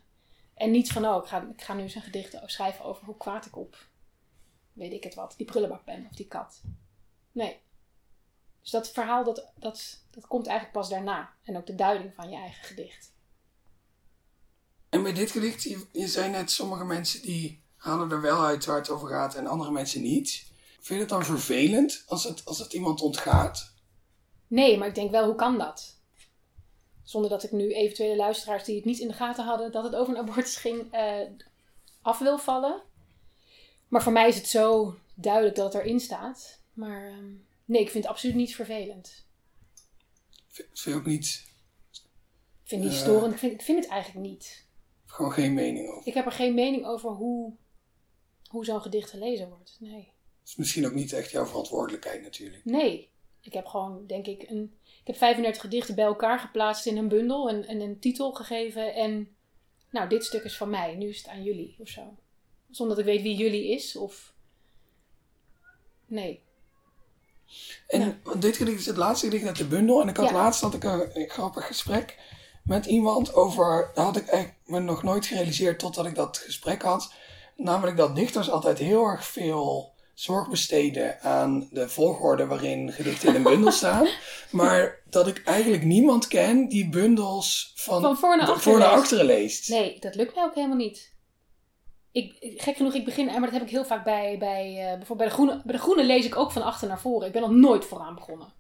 [0.54, 3.18] En niet van: oh, ik ga, ik ga nu eens een gedicht schrijven over hoe
[3.18, 3.88] kwaad ik op.
[4.74, 6.62] Weet ik het wat, die prullenbak ben of die kat.
[7.32, 7.60] Nee.
[8.62, 11.34] Dus dat verhaal, dat, dat, dat komt eigenlijk pas daarna.
[11.44, 13.18] En ook de duiding van je eigen gedicht.
[14.90, 18.66] En bij dit gedicht, je, je zei net, sommige mensen die halen er wel uit
[18.66, 20.48] waar het over gaat en andere mensen niet.
[20.74, 23.74] Vind je het dan vervelend als het, als het iemand ontgaat?
[24.48, 25.98] Nee, maar ik denk wel, hoe kan dat?
[27.04, 29.96] Zonder dat ik nu eventuele luisteraars die het niet in de gaten hadden dat het
[29.96, 31.22] over een abortus ging, uh,
[32.02, 32.82] af wil vallen.
[33.88, 36.60] Maar voor mij is het zo duidelijk dat het erin staat.
[36.74, 37.18] Maar uh,
[37.66, 39.26] nee, ik vind het absoluut niet vervelend.
[40.48, 41.48] Vind je ook niet...
[42.64, 43.34] Ik vind het niet uh, storend.
[43.34, 44.68] Ik vind, ik vind het eigenlijk niet.
[45.20, 46.08] Gewoon geen mening over.
[46.08, 47.54] Ik heb er geen mening over hoe,
[48.48, 49.78] hoe zo'n gedicht gelezen wordt.
[49.80, 50.14] Nee.
[50.40, 52.66] Dat is misschien ook niet echt jouw verantwoordelijkheid natuurlijk.
[52.66, 53.10] Nee.
[53.42, 57.08] Ik heb gewoon, denk ik, een, ik heb 35 gedichten bij elkaar geplaatst in een
[57.08, 58.94] bundel en, en een titel gegeven.
[58.94, 59.36] En
[59.90, 62.18] nou, dit stuk is van mij, nu is het aan jullie of zo.
[62.70, 64.34] Zonder dat ik weet wie jullie is of.
[66.06, 66.42] Nee.
[67.88, 70.02] En dit gedicht is het laatste gedicht uit de bundel.
[70.02, 70.36] En ik had ja.
[70.36, 72.18] laatst had ik een, een grappig gesprek
[72.70, 73.92] met iemand over.
[73.94, 77.14] Dat had ik eigenlijk me nog nooit gerealiseerd totdat ik dat gesprek had.
[77.56, 83.36] Namelijk dat dichters altijd heel erg veel zorg besteden aan de volgorde waarin gedichten in
[83.36, 84.08] een bundel staan.
[84.52, 88.88] maar dat ik eigenlijk niemand ken die bundels van, van voor naar achteren, voor naar
[88.88, 89.70] achteren leest.
[89.70, 91.14] Nee, dat lukt mij ook helemaal niet.
[92.12, 95.18] Ik, gek genoeg, ik begin, maar dat heb ik heel vaak bij, bij uh, bijvoorbeeld
[95.18, 97.28] bij de, groene, bij de groene lees ik ook van achter naar voren.
[97.28, 98.54] Ik ben nog nooit vooraan begonnen.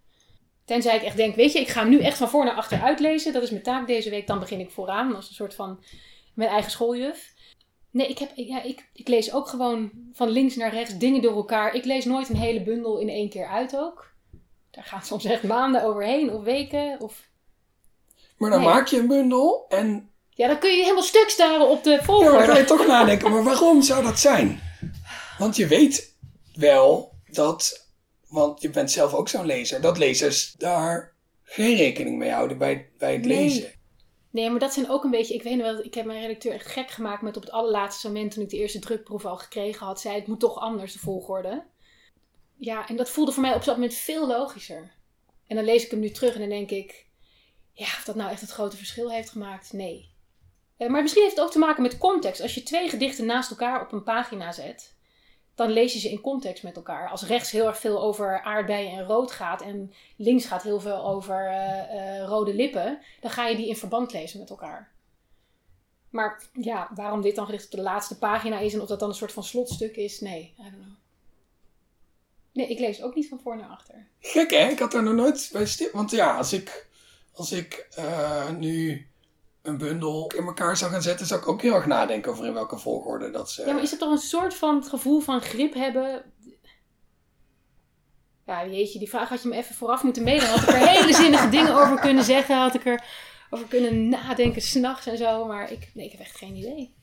[0.69, 3.33] Tenzij ik echt denk, weet je, ik ga nu echt van voor naar achter uitlezen.
[3.33, 4.27] Dat is mijn taak deze week.
[4.27, 5.83] Dan begin ik vooraan als een soort van
[6.33, 7.33] mijn eigen schooljuf.
[7.91, 11.35] Nee, ik, heb, ja, ik, ik lees ook gewoon van links naar rechts dingen door
[11.35, 11.73] elkaar.
[11.73, 14.13] Ik lees nooit een hele bundel in één keer uit ook.
[14.71, 16.99] Daar gaat soms echt maanden overheen of weken.
[16.99, 17.29] Of...
[18.37, 20.11] Maar dan maak je een bundel en...
[20.29, 22.37] Ja, dan kun je helemaal stuk staren op de volgorde.
[22.37, 24.61] Ja, dan ga je toch nadenken, maar waarom zou dat zijn?
[25.37, 26.15] Want je weet
[26.53, 27.88] wel dat
[28.29, 29.81] want je bent zelf ook zo'n lezer.
[29.81, 31.13] Dat lezers daar
[31.43, 33.37] geen rekening mee houden bij, bij het nee.
[33.37, 33.71] lezen.
[34.31, 35.33] Nee, maar dat zijn ook een beetje.
[35.33, 38.07] Ik weet nog wel, ik heb mijn redacteur echt gek gemaakt met op het allerlaatste
[38.07, 40.99] moment toen ik de eerste drukproef al gekregen had, zei het moet toch anders de
[40.99, 41.65] volgorde.
[42.55, 44.91] Ja, en dat voelde voor mij op dat moment veel logischer.
[45.47, 47.07] En dan lees ik hem nu terug en dan denk ik,
[47.73, 50.17] ja, of dat nou echt het grote verschil heeft gemaakt, nee.
[50.77, 52.41] Maar misschien heeft het ook te maken met context.
[52.41, 54.95] Als je twee gedichten naast elkaar op een pagina zet,
[55.59, 57.09] dan lees je ze in context met elkaar.
[57.09, 61.05] Als rechts heel erg veel over aardbeien en rood gaat en links gaat heel veel
[61.05, 64.91] over uh, uh, rode lippen, dan ga je die in verband lezen met elkaar.
[66.09, 69.09] Maar ja, waarom dit dan gedicht op de laatste pagina is en of dat dan
[69.09, 70.97] een soort van slotstuk is, nee, I don't know.
[72.53, 74.07] Nee, ik lees ook niet van voor naar achter.
[74.19, 75.89] Gek hè, ik had daar nog nooit bij stil.
[75.93, 76.87] Want ja, als ik,
[77.33, 79.07] als ik uh, nu
[79.61, 82.53] een bundel in elkaar zou gaan zetten, zou ik ook heel erg nadenken over in
[82.53, 83.65] welke volgorde dat ze.
[83.65, 86.23] Ja, maar is het toch een soort van het gevoel van grip hebben?
[88.45, 90.47] Ja, jeetje, die vraag had je me even vooraf moeten mailen.
[90.47, 92.55] Had ik er hele zinnige dingen over kunnen zeggen.
[92.57, 93.03] Had ik er
[93.49, 95.45] over kunnen nadenken s'nachts en zo.
[95.45, 96.93] Maar ik, nee, ik heb echt geen idee.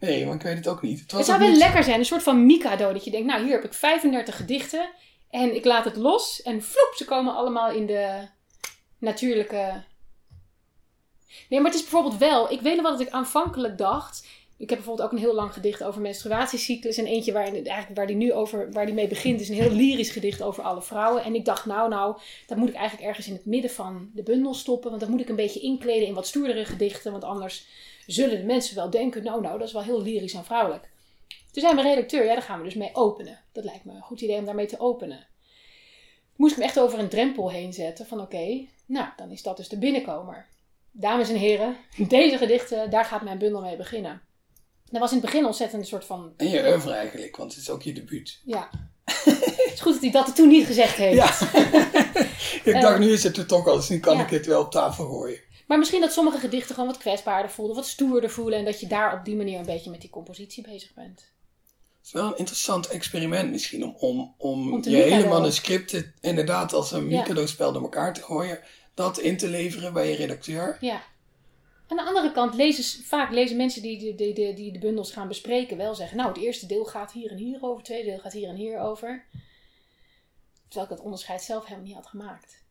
[0.00, 1.00] Nee, maar ik weet het ook niet.
[1.00, 1.58] Het, het zou wel niet...
[1.58, 1.98] lekker zijn.
[1.98, 2.92] Een soort van Mikado.
[2.92, 4.88] Dat je denkt, nou hier heb ik 35 gedichten.
[5.30, 6.42] En ik laat het los.
[6.42, 8.28] En vloep, ze komen allemaal in de
[8.98, 9.84] natuurlijke
[11.48, 12.52] Nee, maar het is bijvoorbeeld wel.
[12.52, 14.26] Ik weet nog wel dat ik aanvankelijk dacht.
[14.58, 16.96] Ik heb bijvoorbeeld ook een heel lang gedicht over menstruatiecyclus.
[16.96, 19.70] En eentje waar, eigenlijk waar die nu over, waar die mee begint, is een heel
[19.70, 21.24] lyrisch gedicht over alle vrouwen.
[21.24, 24.22] En ik dacht, nou, nou, dat moet ik eigenlijk ergens in het midden van de
[24.22, 24.88] bundel stoppen.
[24.88, 27.12] Want dat moet ik een beetje inkleden in wat stoerdere gedichten.
[27.12, 27.66] Want anders
[28.06, 30.88] zullen de mensen wel denken, nou, nou, dat is wel heel lyrisch en vrouwelijk.
[31.52, 33.40] Toen zei mijn redacteur, ja, daar gaan we dus mee openen.
[33.52, 35.26] Dat lijkt me een goed idee om daarmee te openen.
[36.36, 39.56] Moest ik me echt over een drempel heen zetten van oké, nou, dan is dat
[39.56, 40.46] dus de binnenkomer.
[40.98, 41.76] Dames en heren,
[42.08, 44.22] deze gedichten, daar gaat mijn bundel mee beginnen.
[44.90, 46.32] Dat was in het begin ontzettend een soort van...
[46.36, 48.40] En je oeuvre eigenlijk, want het is ook je debuut.
[48.44, 48.70] Ja.
[49.24, 51.16] het is goed dat hij dat toen niet gezegd heeft.
[51.16, 51.30] Ja.
[52.72, 54.70] ik dacht, nu is het er toch al, dus nu kan ik het wel op
[54.70, 55.40] tafel gooien.
[55.66, 58.58] Maar misschien dat sommige gedichten gewoon wat kwetsbaarder voelden, wat stoerder voelen.
[58.58, 61.20] En dat je daar op die manier een beetje met die compositie bezig bent.
[61.96, 64.34] Het is wel een interessant experiment misschien om, om,
[64.72, 68.60] om, je hele manuscripten inderdaad als een Mikado-spel door elkaar te gooien.
[68.96, 70.76] Dat in te leveren bij je redacteur.
[70.80, 71.02] Ja.
[71.88, 75.12] Aan de andere kant lezen vaak lezen mensen die de, die, die, die de bundels
[75.12, 76.16] gaan bespreken wel zeggen...
[76.16, 78.54] Nou, het eerste deel gaat hier en hier over, het tweede deel gaat hier en
[78.54, 79.24] hier over.
[80.68, 82.64] Terwijl ik dat onderscheid zelf helemaal niet had gemaakt.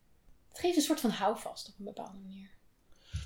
[0.49, 2.49] Het geeft een soort van houvast op een bepaalde manier.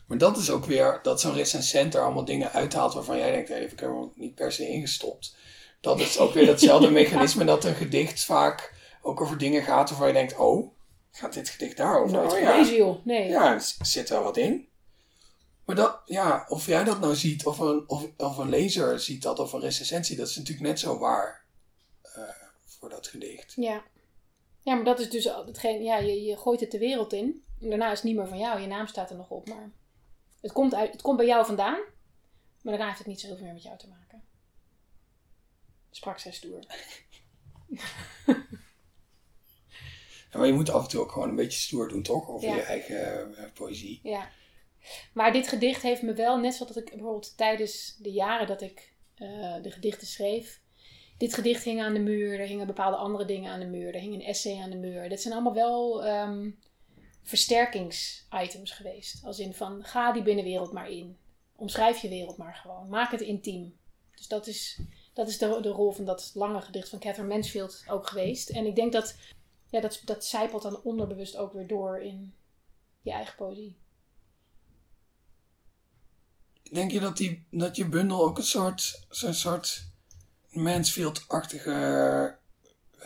[0.07, 3.49] Maar dat is ook weer dat zo'n recensent er allemaal dingen uithaalt waarvan jij denkt,
[3.49, 5.35] hey, ik heb er niet per se ingestopt.
[5.81, 10.07] Dat is ook weer datzelfde mechanisme dat een gedicht vaak ook over dingen gaat waarvan
[10.07, 10.77] je denkt, oh,
[11.19, 12.17] gaat dit gedicht daarover?
[12.17, 12.63] Nooit oh, ja.
[12.63, 13.05] joh.
[13.05, 13.29] Nee.
[13.29, 14.67] Ja, er zit wel wat in.
[15.65, 19.21] Maar dat, ja, of jij dat nou ziet, of een, of, of een lezer ziet
[19.21, 21.45] dat, of een recensie, dat is natuurlijk net zo waar
[22.17, 22.23] uh,
[22.65, 23.53] voor dat gedicht.
[23.55, 23.83] Ja.
[24.61, 27.43] Ja, maar dat is dus hetgeen, ja, je, je gooit het de wereld in.
[27.61, 29.71] En daarna is het niet meer van jou, je naam staat er nog op, maar
[30.41, 31.79] het komt, uit, het komt bij jou vandaan,
[32.61, 34.23] maar daarna heeft het niet zoveel meer met jou te maken.
[35.89, 36.63] Sprak zij stoer.
[40.31, 42.29] ja, maar je moet af en toe ook gewoon een beetje stoer doen, toch?
[42.29, 43.99] Over je eigen uh, poëzie.
[44.03, 44.29] Ja.
[45.13, 48.93] Maar dit gedicht heeft me wel, net zoals ik bijvoorbeeld tijdens de jaren dat ik
[49.17, 50.61] uh, de gedichten schreef.
[51.17, 54.01] Dit gedicht hing aan de muur, er hingen bepaalde andere dingen aan de muur, er
[54.01, 55.09] hing een essay aan de muur.
[55.09, 56.59] Dit zijn allemaal wel um,
[57.23, 59.25] versterkingsitems geweest.
[59.25, 61.17] Als in van, ga die binnenwereld maar in.
[61.55, 62.89] Omschrijf je wereld maar gewoon.
[62.89, 63.77] Maak het intiem.
[64.15, 64.79] Dus dat is,
[65.13, 68.49] dat is de, de rol van dat lange gedicht van Catherine Mansfield ook geweest.
[68.49, 69.15] En ik denk dat,
[69.69, 72.33] ja, dat, dat zijpelt dan onderbewust ook weer door in
[73.01, 73.77] je eigen poëzie.
[76.71, 79.87] Denk je dat, die, dat je bundel ook een soort, zo'n soort
[80.49, 82.37] Mansfield-achtige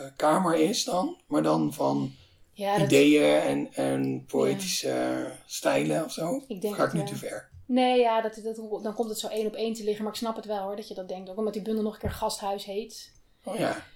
[0.00, 1.20] uh, kamer is dan?
[1.26, 2.14] Maar dan van
[2.52, 6.44] ja, ideeën en, en poëtische stijlen of zo?
[6.48, 7.52] Ik denk ga ik nu te ver?
[7.66, 10.04] Nee, ja, dat, dat, dan komt het zo één op één te liggen.
[10.04, 11.30] Maar ik snap het wel hoor, dat je dat denkt.
[11.30, 13.12] Ook omdat die bundel nog een keer gasthuis heet.
[13.44, 13.86] Oh ja.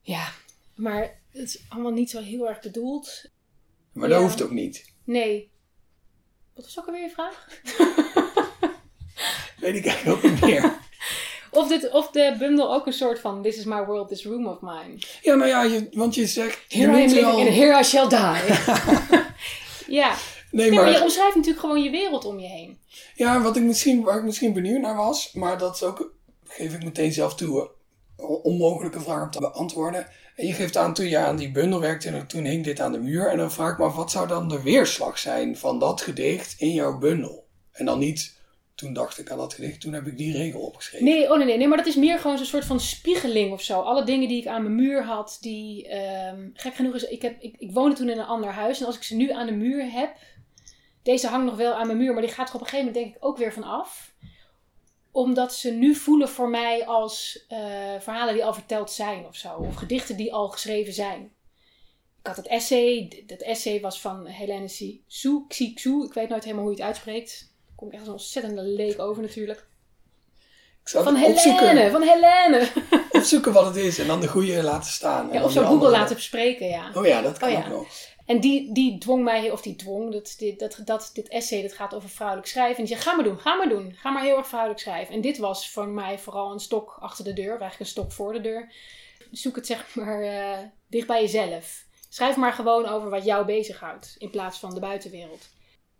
[0.00, 0.32] Ja,
[0.74, 3.24] maar het is allemaal niet zo heel erg bedoeld.
[3.92, 4.92] Maar dat hoeft ook niet.
[5.04, 5.50] Nee.
[6.54, 7.48] Wat was ook alweer je vraag?
[9.60, 10.74] Weet ik eigenlijk ook niet meer.
[11.50, 14.46] Of, dit, of de bundel ook een soort van This is my world, this room
[14.46, 14.98] of mine.
[15.22, 16.64] Ja, nou ja, je, want je zegt...
[16.68, 17.38] Here I am living al...
[17.38, 18.54] and here I shall die.
[20.00, 20.14] ja.
[20.50, 20.90] Nee, maar...
[20.90, 22.78] je omschrijft natuurlijk gewoon je wereld om je heen.
[23.14, 26.74] Ja, wat ik misschien, waar ik misschien benieuwd naar was, maar dat is ook, geef
[26.74, 27.70] ik meteen zelf toe,
[28.42, 30.06] onmogelijke vraag om te beantwoorden.
[30.36, 32.98] Je geeft aan toen je aan die bundel werkte en toen hing dit aan de
[32.98, 33.30] muur.
[33.30, 36.54] En dan vraag ik me af, wat zou dan de weerslag zijn van dat gedicht
[36.58, 37.46] in jouw bundel?
[37.72, 38.36] En dan niet
[38.74, 41.06] toen dacht ik aan dat gedicht, toen heb ik die regel opgeschreven.
[41.06, 43.62] Nee, oh nee, nee, nee maar dat is meer gewoon zo'n soort van spiegeling of
[43.62, 43.80] zo.
[43.80, 47.40] Alle dingen die ik aan mijn muur had, die, um, gek genoeg is, ik, heb,
[47.40, 48.80] ik, ik woonde toen in een ander huis.
[48.80, 50.16] En als ik ze nu aan de muur heb,
[51.02, 53.04] deze hangt nog wel aan mijn muur, maar die gaat er op een gegeven moment
[53.04, 54.14] denk ik ook weer van af.
[55.16, 57.58] Omdat ze nu voelen voor mij als uh,
[57.98, 59.54] verhalen die al verteld zijn of zo.
[59.54, 61.32] Of gedichten die al geschreven zijn.
[62.20, 65.44] Ik had het essay, dat essay was van Helene Xu,
[66.04, 69.22] ik weet nooit helemaal hoe je het uitspreekt kom ik echt een ontzettende leek over
[69.22, 69.66] natuurlijk.
[70.82, 72.68] Ik zal van Helene, van Helene.
[73.10, 75.28] opzoeken wat het is en dan de goede laten staan.
[75.32, 76.90] Ja, of zo Google laten bespreken, ja.
[76.94, 77.86] Oh ja, dat kan oh, ook nog.
[78.26, 81.72] En die, die dwong mij, of die dwong, dat, dit, dat, dat, dit essay dat
[81.72, 82.76] gaat over vrouwelijk schrijven.
[82.76, 83.94] En die zei, ga maar doen, ga maar doen.
[83.94, 85.14] Ga maar heel erg vrouwelijk schrijven.
[85.14, 88.32] En dit was voor mij vooral een stok achter de deur, eigenlijk een stok voor
[88.32, 88.72] de deur.
[89.30, 91.86] Zoek het zeg maar uh, dicht bij jezelf.
[92.08, 95.48] Schrijf maar gewoon over wat jou bezighoudt, in plaats van de buitenwereld.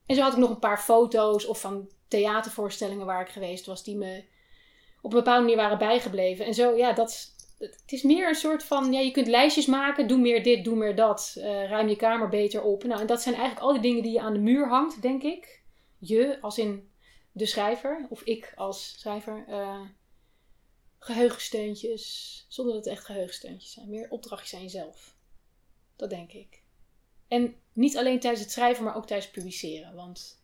[0.06, 3.84] En zo had ik nog een paar foto's of van theatervoorstellingen waar ik geweest was,
[3.84, 4.24] die me
[5.00, 6.44] op een bepaalde manier waren bijgebleven.
[6.44, 10.08] En zo, ja, dat, het is meer een soort van, ja, je kunt lijstjes maken,
[10.08, 12.84] doe meer dit, doe meer dat, uh, ruim je kamer beter op.
[12.84, 15.22] Nou, en dat zijn eigenlijk al die dingen die je aan de muur hangt, denk
[15.22, 15.62] ik.
[15.98, 16.90] Je, als in
[17.32, 19.44] de schrijver, of ik als schrijver.
[19.48, 19.80] Uh,
[22.48, 23.90] zonder dat het echt geheugensteuntjes zijn.
[23.90, 25.16] Meer opdrachtjes aan jezelf.
[25.96, 26.62] Dat denk ik.
[27.28, 29.94] En niet alleen tijdens het schrijven, maar ook tijdens het publiceren.
[29.94, 30.42] Want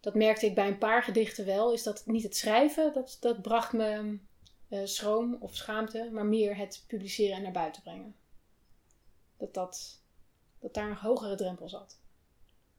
[0.00, 3.42] dat merkte ik bij een paar gedichten wel, is dat niet het schrijven, dat, dat
[3.42, 4.18] bracht me
[4.68, 8.14] uh, schroom of schaamte, maar meer het publiceren en naar buiten brengen.
[9.38, 10.00] Dat, dat,
[10.60, 11.98] dat daar een hogere drempel zat.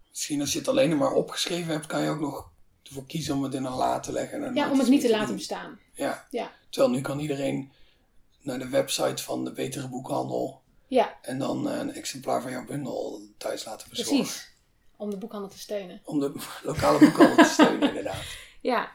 [0.10, 2.52] Misschien als je het alleen maar opgeschreven hebt, kan je ook nog
[2.84, 4.44] ervoor kiezen om het in een la te leggen.
[4.44, 5.80] En ja, om het niet te laten bestaan.
[5.94, 6.28] Ja.
[6.30, 6.52] ja.
[6.70, 7.72] Terwijl nu kan iedereen
[8.42, 10.62] naar de website van de Betere Boekhandel.
[10.88, 11.18] Ja.
[11.22, 14.18] En dan eh, een exemplaar van jouw bundel thuis laten bezorgen.
[14.18, 14.58] Precies.
[14.98, 16.02] Om de boekhandel te steunen.
[16.04, 18.24] Om de lokale boekhandel te steunen, inderdaad.
[18.62, 18.92] Ja.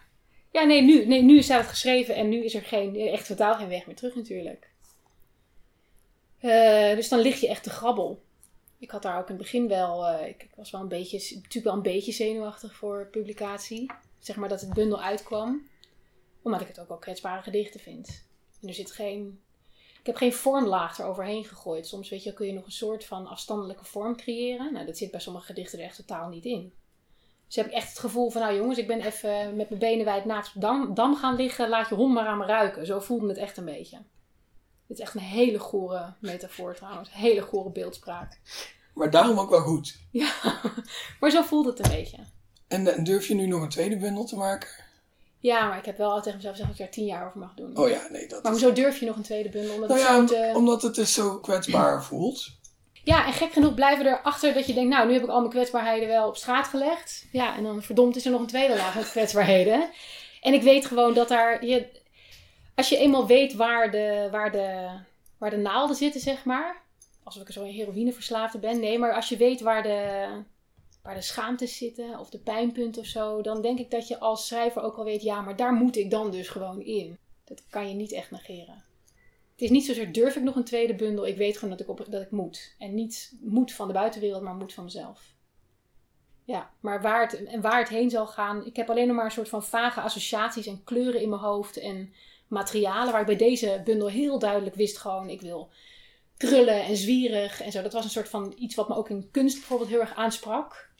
[0.54, 3.54] Ja, nee nu, nee, nu staat het geschreven en nu is er geen, echt totaal
[3.54, 4.70] geen weg meer terug natuurlijk.
[6.40, 8.22] Uh, dus dan lig je echt te grabbel.
[8.78, 11.64] Ik had daar ook in het begin wel, uh, ik, was wel een beetje, natuurlijk
[11.64, 13.90] wel een beetje zenuwachtig voor publicatie.
[14.18, 15.68] Zeg maar dat het bundel uitkwam.
[16.42, 18.24] Omdat ik het ook wel kwetsbare gedichten vind.
[18.62, 19.40] En er zit geen,
[20.00, 21.86] ik heb geen vormlaag eroverheen gegooid.
[21.86, 24.72] Soms weet je, kun je nog een soort van afstandelijke vorm creëren.
[24.72, 26.72] Nou, dat zit bij sommige gedichten er echt totaal niet in.
[27.46, 30.04] Dus heb ik echt het gevoel van, nou jongens, ik ben even met mijn benen
[30.04, 31.68] wijd naast dam, dam gaan liggen.
[31.68, 32.86] Laat je hond maar aan me ruiken.
[32.86, 33.96] Zo voelde het echt een beetje.
[34.86, 37.12] Dit is echt een hele gore metafoor trouwens.
[37.12, 38.40] Hele gore beeldspraak.
[38.94, 39.98] Maar daarom ook wel goed.
[40.10, 40.32] Ja,
[41.20, 42.18] maar zo voelt het een beetje.
[42.68, 44.68] En durf je nu nog een tweede bundel te maken?
[45.38, 47.38] Ja, maar ik heb wel altijd tegen mezelf gezegd dat ik er tien jaar over
[47.38, 47.76] mag doen.
[47.76, 49.74] Oh ja, nee, dat Maar hoezo durf je nog een tweede bundel?
[49.74, 52.50] Omdat, nou het, ja, omdat het dus zo kwetsbaar voelt.
[53.04, 55.50] Ja, en gek genoeg blijven erachter dat je denkt, nou, nu heb ik al mijn
[55.50, 57.26] kwetsbaarheden wel op straat gelegd.
[57.32, 59.90] Ja, en dan verdomd is er nog een tweede laag met kwetsbaarheden.
[60.40, 61.86] En ik weet gewoon dat daar, je,
[62.74, 64.88] als je eenmaal weet waar de, waar de,
[65.38, 66.82] waar de naalden zitten, zeg maar.
[67.22, 68.80] Alsof ik zo'n heroïneverslaafde ben.
[68.80, 70.26] Nee, maar als je weet waar de,
[71.02, 74.46] waar de schaamtes zitten of de pijnpunten of zo, dan denk ik dat je als
[74.46, 77.18] schrijver ook al weet, ja, maar daar moet ik dan dus gewoon in.
[77.44, 78.84] Dat kan je niet echt negeren.
[79.54, 81.88] Het is niet zozeer durf ik nog een tweede bundel, ik weet gewoon dat ik,
[81.88, 82.74] op, dat ik moet.
[82.78, 85.32] En niet moet van de buitenwereld, maar moet van mezelf.
[86.44, 89.24] Ja, maar waar het, en waar het heen zal gaan, ik heb alleen nog maar
[89.24, 92.12] een soort van vage associaties en kleuren in mijn hoofd en
[92.48, 95.70] materialen, waar ik bij deze bundel heel duidelijk wist gewoon, ik wil
[96.36, 97.82] krullen en zwierig en zo.
[97.82, 100.92] Dat was een soort van iets wat me ook in kunst bijvoorbeeld heel erg aansprak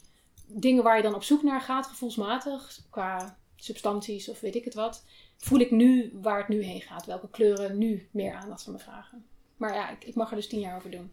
[0.46, 4.74] dingen waar je dan op zoek naar gaat, gevoelsmatig, qua substanties of weet ik het
[4.74, 5.04] wat,
[5.44, 7.06] voel ik nu waar het nu heen gaat.
[7.06, 9.24] Welke kleuren nu meer aandacht van me vragen.
[9.56, 11.12] Maar ja, ik, ik mag er dus tien jaar over doen.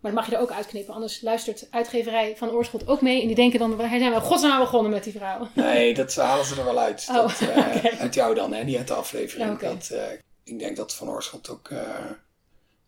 [0.00, 0.94] Maar dan mag je er ook uitknippen.
[0.94, 3.20] Anders luistert uitgeverij van Oorschot ook mee.
[3.20, 5.48] En die denken dan, waar zijn we godsnaam begonnen met die vrouw?
[5.54, 7.06] Nee, dat halen ze er wel uit.
[7.10, 8.64] Oh, dat, uh, Uit jou dan, hè?
[8.64, 9.58] niet uit de aflevering.
[9.58, 10.02] Dat, uh,
[10.44, 12.10] ik denk dat Van Oorschot ook uh,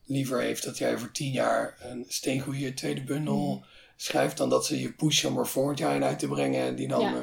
[0.05, 3.55] liever heeft dat jij voor tien jaar een steengoede tweede bundel...
[3.55, 3.65] Mm
[3.97, 6.89] schrijft dan dat ze je pushen om er volgend jaar in uit te brengen die
[6.89, 7.23] dan ja.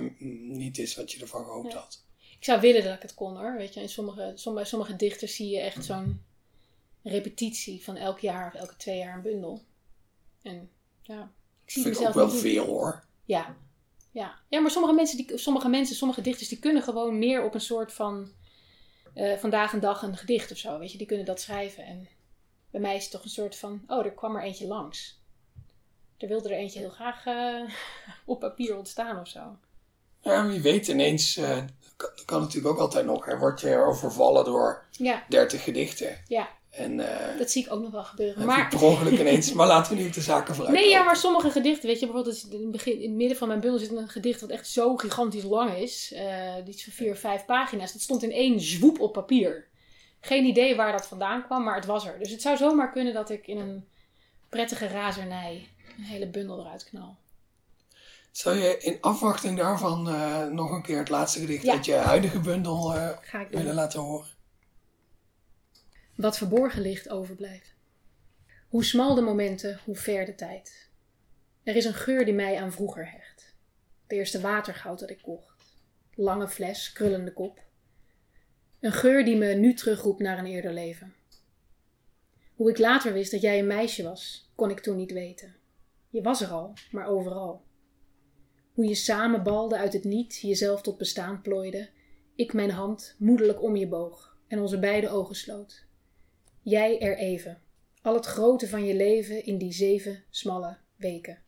[0.56, 2.04] niet is wat je ervan gehoopt had.
[2.42, 3.58] Ik zou willen dat ik het kon hoor.
[3.58, 6.24] Weet je, in sommige, bij sommige dichters zie je echt zo'n
[7.04, 9.64] repetitie van elk jaar of elke twee jaar een bundel.
[10.42, 10.70] En
[11.02, 11.32] ja,
[11.64, 13.04] ik zie Vind mezelf ook wel veel hoor.
[13.26, 13.56] Ja.
[14.12, 14.40] Ja.
[14.50, 17.62] ja, maar sommige mensen, die, sommige mensen, sommige dichters, die kunnen gewoon meer op een
[17.62, 18.32] soort van
[19.16, 20.80] uh, vandaag een dag een gedicht of zo.
[20.80, 21.86] Weet je, die kunnen dat schrijven.
[21.86, 22.08] En
[22.72, 25.20] bij mij is het toch een soort van, oh, er kwam er eentje langs.
[26.18, 27.70] Er wilde er eentje heel graag uh,
[28.26, 29.58] op papier ontstaan of zo.
[30.22, 31.58] Ja, wie weet ineens, uh,
[31.96, 33.26] kan, kan, natuurlijk ook altijd nog.
[33.26, 35.24] Hè, word je overvallen door ja.
[35.30, 36.18] 30 gedichten.
[36.28, 36.50] Ja.
[36.72, 38.46] En, uh, dat zie ik ook nog wel gebeuren.
[38.46, 39.54] Maar per ongeluk ineens.
[39.54, 40.76] maar laten we nu op de zaken vooruit.
[40.76, 43.48] Nee, ja, maar sommige gedichten, weet je, bijvoorbeeld in het, begin, in het midden van
[43.48, 46.14] mijn bundel zit een gedicht wat echt zo gigantisch lang is.
[46.16, 47.94] Uh, iets van vier vijf pagina's.
[47.94, 49.68] Dat stond in één zwoep op papier.
[50.20, 52.20] Geen idee waar dat vandaan kwam, maar het was er.
[52.20, 53.86] Dus het zou zomaar kunnen dat ik in een
[54.50, 57.16] prettige razernij een hele bundel eruit knal.
[58.32, 62.40] Zou je in afwachting daarvan uh, nog een keer het laatste gedicht uit je huidige
[62.40, 63.18] bundel uh,
[63.50, 64.30] willen laten horen?
[66.16, 67.74] Wat verborgen ligt overblijft.
[68.68, 70.90] Hoe smal de momenten, hoe ver de tijd.
[71.64, 73.56] Er is een geur die mij aan vroeger hecht.
[74.04, 75.76] Het eerste watergoud dat ik kocht.
[76.16, 77.60] Lange fles, krullende kop.
[78.80, 81.14] Een geur die me nu terugroept naar een eerder leven.
[82.56, 85.56] Hoe ik later wist dat jij een meisje was, kon ik toen niet weten.
[86.10, 87.62] Je was er al, maar overal.
[88.82, 91.90] Hoe je samen balde uit het niet, jezelf tot bestaan plooide,
[92.36, 95.86] ik mijn hand moedelijk om je boog en onze beide ogen sloot.
[96.62, 97.62] Jij er even,
[98.02, 101.42] al het grote van je leven in die zeven smalle weken,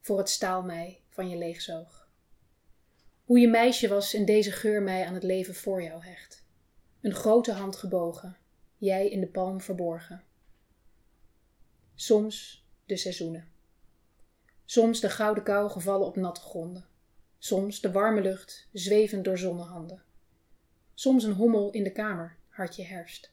[0.00, 2.08] voor het staal mij van je leegzoog.
[3.24, 6.46] Hoe je meisje was en deze geur mij aan het leven voor jou hecht.
[7.00, 8.36] Een grote hand gebogen,
[8.76, 10.24] jij in de palm verborgen.
[11.94, 13.55] Soms de seizoenen.
[14.66, 16.86] Soms de gouden kou gevallen op natte gronden.
[17.38, 20.02] Soms de warme lucht zwevend door zonnehanden.
[20.94, 23.32] Soms een hommel in de kamer, hartje herfst.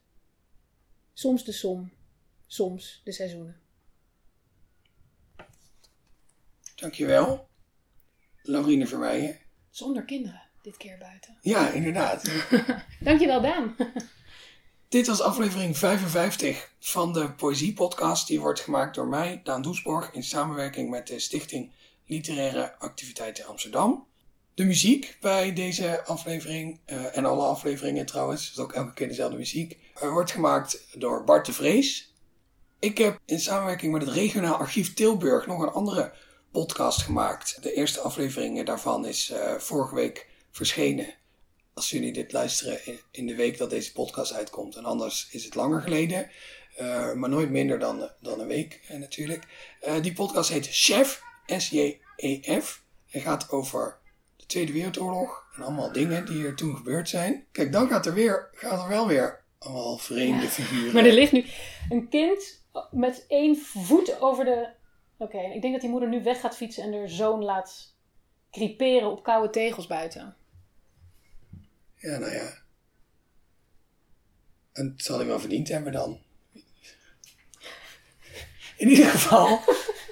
[1.13, 1.91] Soms de som,
[2.47, 3.61] soms de seizoenen.
[6.75, 7.47] Dankjewel,
[8.41, 9.39] Laurine Verweijen.
[9.69, 11.37] Zonder kinderen, dit keer buiten.
[11.41, 12.31] Ja, inderdaad.
[12.99, 13.75] Dankjewel, Daan.
[14.93, 18.27] Dit was aflevering 55 van de Poëzie Podcast.
[18.27, 21.71] Die wordt gemaakt door mij, Daan Doesborg, in samenwerking met de Stichting
[22.05, 24.07] Literaire Activiteiten Amsterdam.
[24.53, 29.37] De muziek bij deze aflevering, uh, en alle afleveringen trouwens, is ook elke keer dezelfde
[29.37, 32.13] muziek, uh, wordt gemaakt door Bart de Vrees.
[32.79, 36.13] Ik heb in samenwerking met het regionaal archief Tilburg nog een andere
[36.51, 37.57] podcast gemaakt.
[37.61, 41.13] De eerste aflevering daarvan is uh, vorige week verschenen.
[41.73, 42.79] Als jullie dit luisteren
[43.11, 44.75] in de week dat deze podcast uitkomt.
[44.75, 46.29] En anders is het langer geleden.
[46.79, 49.43] Uh, maar nooit minder dan, dan een week uh, natuurlijk.
[50.01, 52.83] die podcast heet Chef, S-J-E-F.
[53.09, 53.97] En gaat over
[54.35, 55.45] de Tweede Wereldoorlog.
[55.55, 57.45] En allemaal dingen die er toen gebeurd zijn.
[57.51, 60.49] Kijk, dan gaat er, weer, gaat er wel weer allemaal vreemde ja.
[60.49, 60.93] figuren.
[60.93, 61.45] Maar er ligt nu
[61.89, 62.61] een kind
[62.91, 64.69] met één voet over de
[65.17, 67.95] Oké, ik denk dat die moeder nu weg gaat fietsen en haar zoon laat
[68.51, 70.35] creperen op koude tegels buiten.
[72.03, 72.53] Ja, nou ja.
[74.73, 76.19] En het zal hij wel verdiend hebben dan.
[78.77, 79.59] In ieder geval,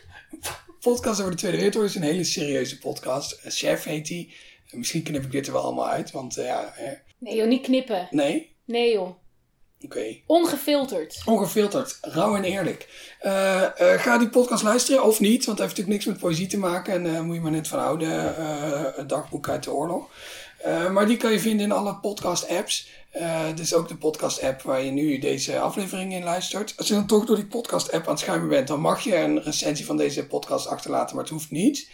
[0.80, 3.40] podcast over de Tweede Wereldoorlog is een hele serieuze podcast.
[3.44, 4.34] Chef heet die.
[4.72, 6.74] Misschien knip ik dit er wel allemaal uit, want uh, ja...
[7.18, 8.08] Nee joh, niet knippen.
[8.12, 8.56] Nee?
[8.66, 9.16] Nee joh.
[9.82, 10.18] Oké.
[10.26, 11.22] Ongefilterd.
[11.26, 13.16] Ongefilterd, rauw en eerlijk.
[13.22, 13.32] Uh,
[13.82, 16.58] uh, ga die podcast luisteren of niet, want het heeft natuurlijk niks met poëzie te
[16.58, 18.36] maken en moet je maar net van houden.
[18.96, 20.10] het dagboek uit de oorlog.
[20.66, 22.90] Maar die kan je vinden in alle podcast-apps.
[23.56, 26.74] dus ook de podcast-app waar je nu deze aflevering in luistert.
[26.78, 29.44] Als je dan toch door die podcast-app aan het schuimen bent, dan mag je een
[29.44, 31.90] recensie van deze podcast achterlaten, maar het hoeft niet.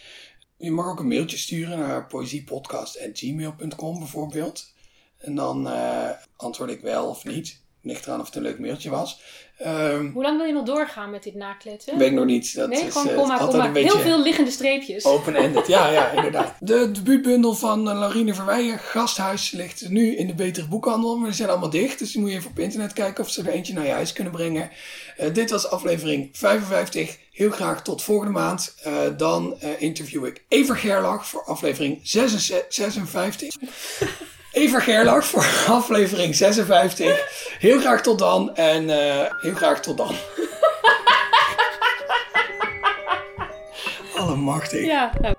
[0.56, 4.72] Je mag ook een mailtje sturen naar poëziepodcast.gmail.com bijvoorbeeld.
[5.18, 5.68] En dan
[6.36, 7.60] antwoord ik wel of niet.
[7.82, 9.20] Ligt eraan of het een leuk mailtje was.
[9.66, 11.98] Um, Hoe lang wil je nog doorgaan met dit nakletsen?
[11.98, 12.54] Weet ik nog niet.
[12.54, 13.74] Dat nee, is, gewoon uh, kom maar, kom maar.
[13.74, 15.04] Heel veel liggende streepjes.
[15.04, 16.54] Open-ended, ja, ja, inderdaad.
[16.60, 21.16] De debuutbundel van uh, Laurine Verweijen, Gasthuis, ligt nu in de betere boekhandel.
[21.16, 23.42] Maar die zijn allemaal dicht, dus dan moet je even op internet kijken of ze
[23.42, 24.70] er eentje naar je huis kunnen brengen.
[25.20, 27.18] Uh, dit was aflevering 55.
[27.32, 28.74] Heel graag tot volgende maand.
[29.16, 33.56] dan interview ik Ever Gerlach voor aflevering 56.
[34.58, 35.42] Eva Gerlach voor
[35.76, 37.56] aflevering 56.
[37.58, 40.14] Heel graag tot dan en uh, heel graag tot dan.
[44.22, 44.84] Allemachtig.
[44.84, 45.34] Ja, nou.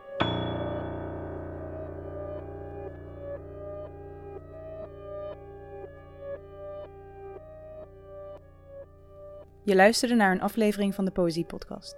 [9.63, 11.95] Je luisterde naar een aflevering van de Poëzie Podcast.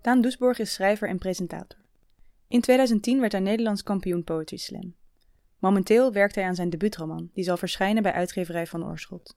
[0.00, 1.78] Daan Doesborg is schrijver en presentator.
[2.48, 4.94] In 2010 werd hij Nederlands kampioen Poetry Slam.
[5.66, 9.36] Momenteel werkt hij aan zijn debuutroman, die zal verschijnen bij uitgeverij Van Oorschot.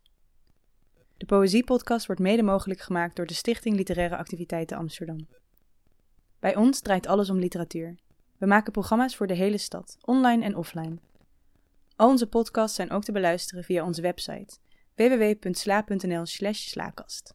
[1.17, 5.27] De Poëziepodcast wordt mede mogelijk gemaakt door de Stichting Literaire Activiteiten Amsterdam.
[6.39, 7.97] Bij ons draait alles om literatuur.
[8.37, 10.97] We maken programma's voor de hele stad, online en offline.
[11.95, 14.57] Al onze podcasts zijn ook te beluisteren via onze website
[14.95, 17.33] www.sla.nl/slaakast.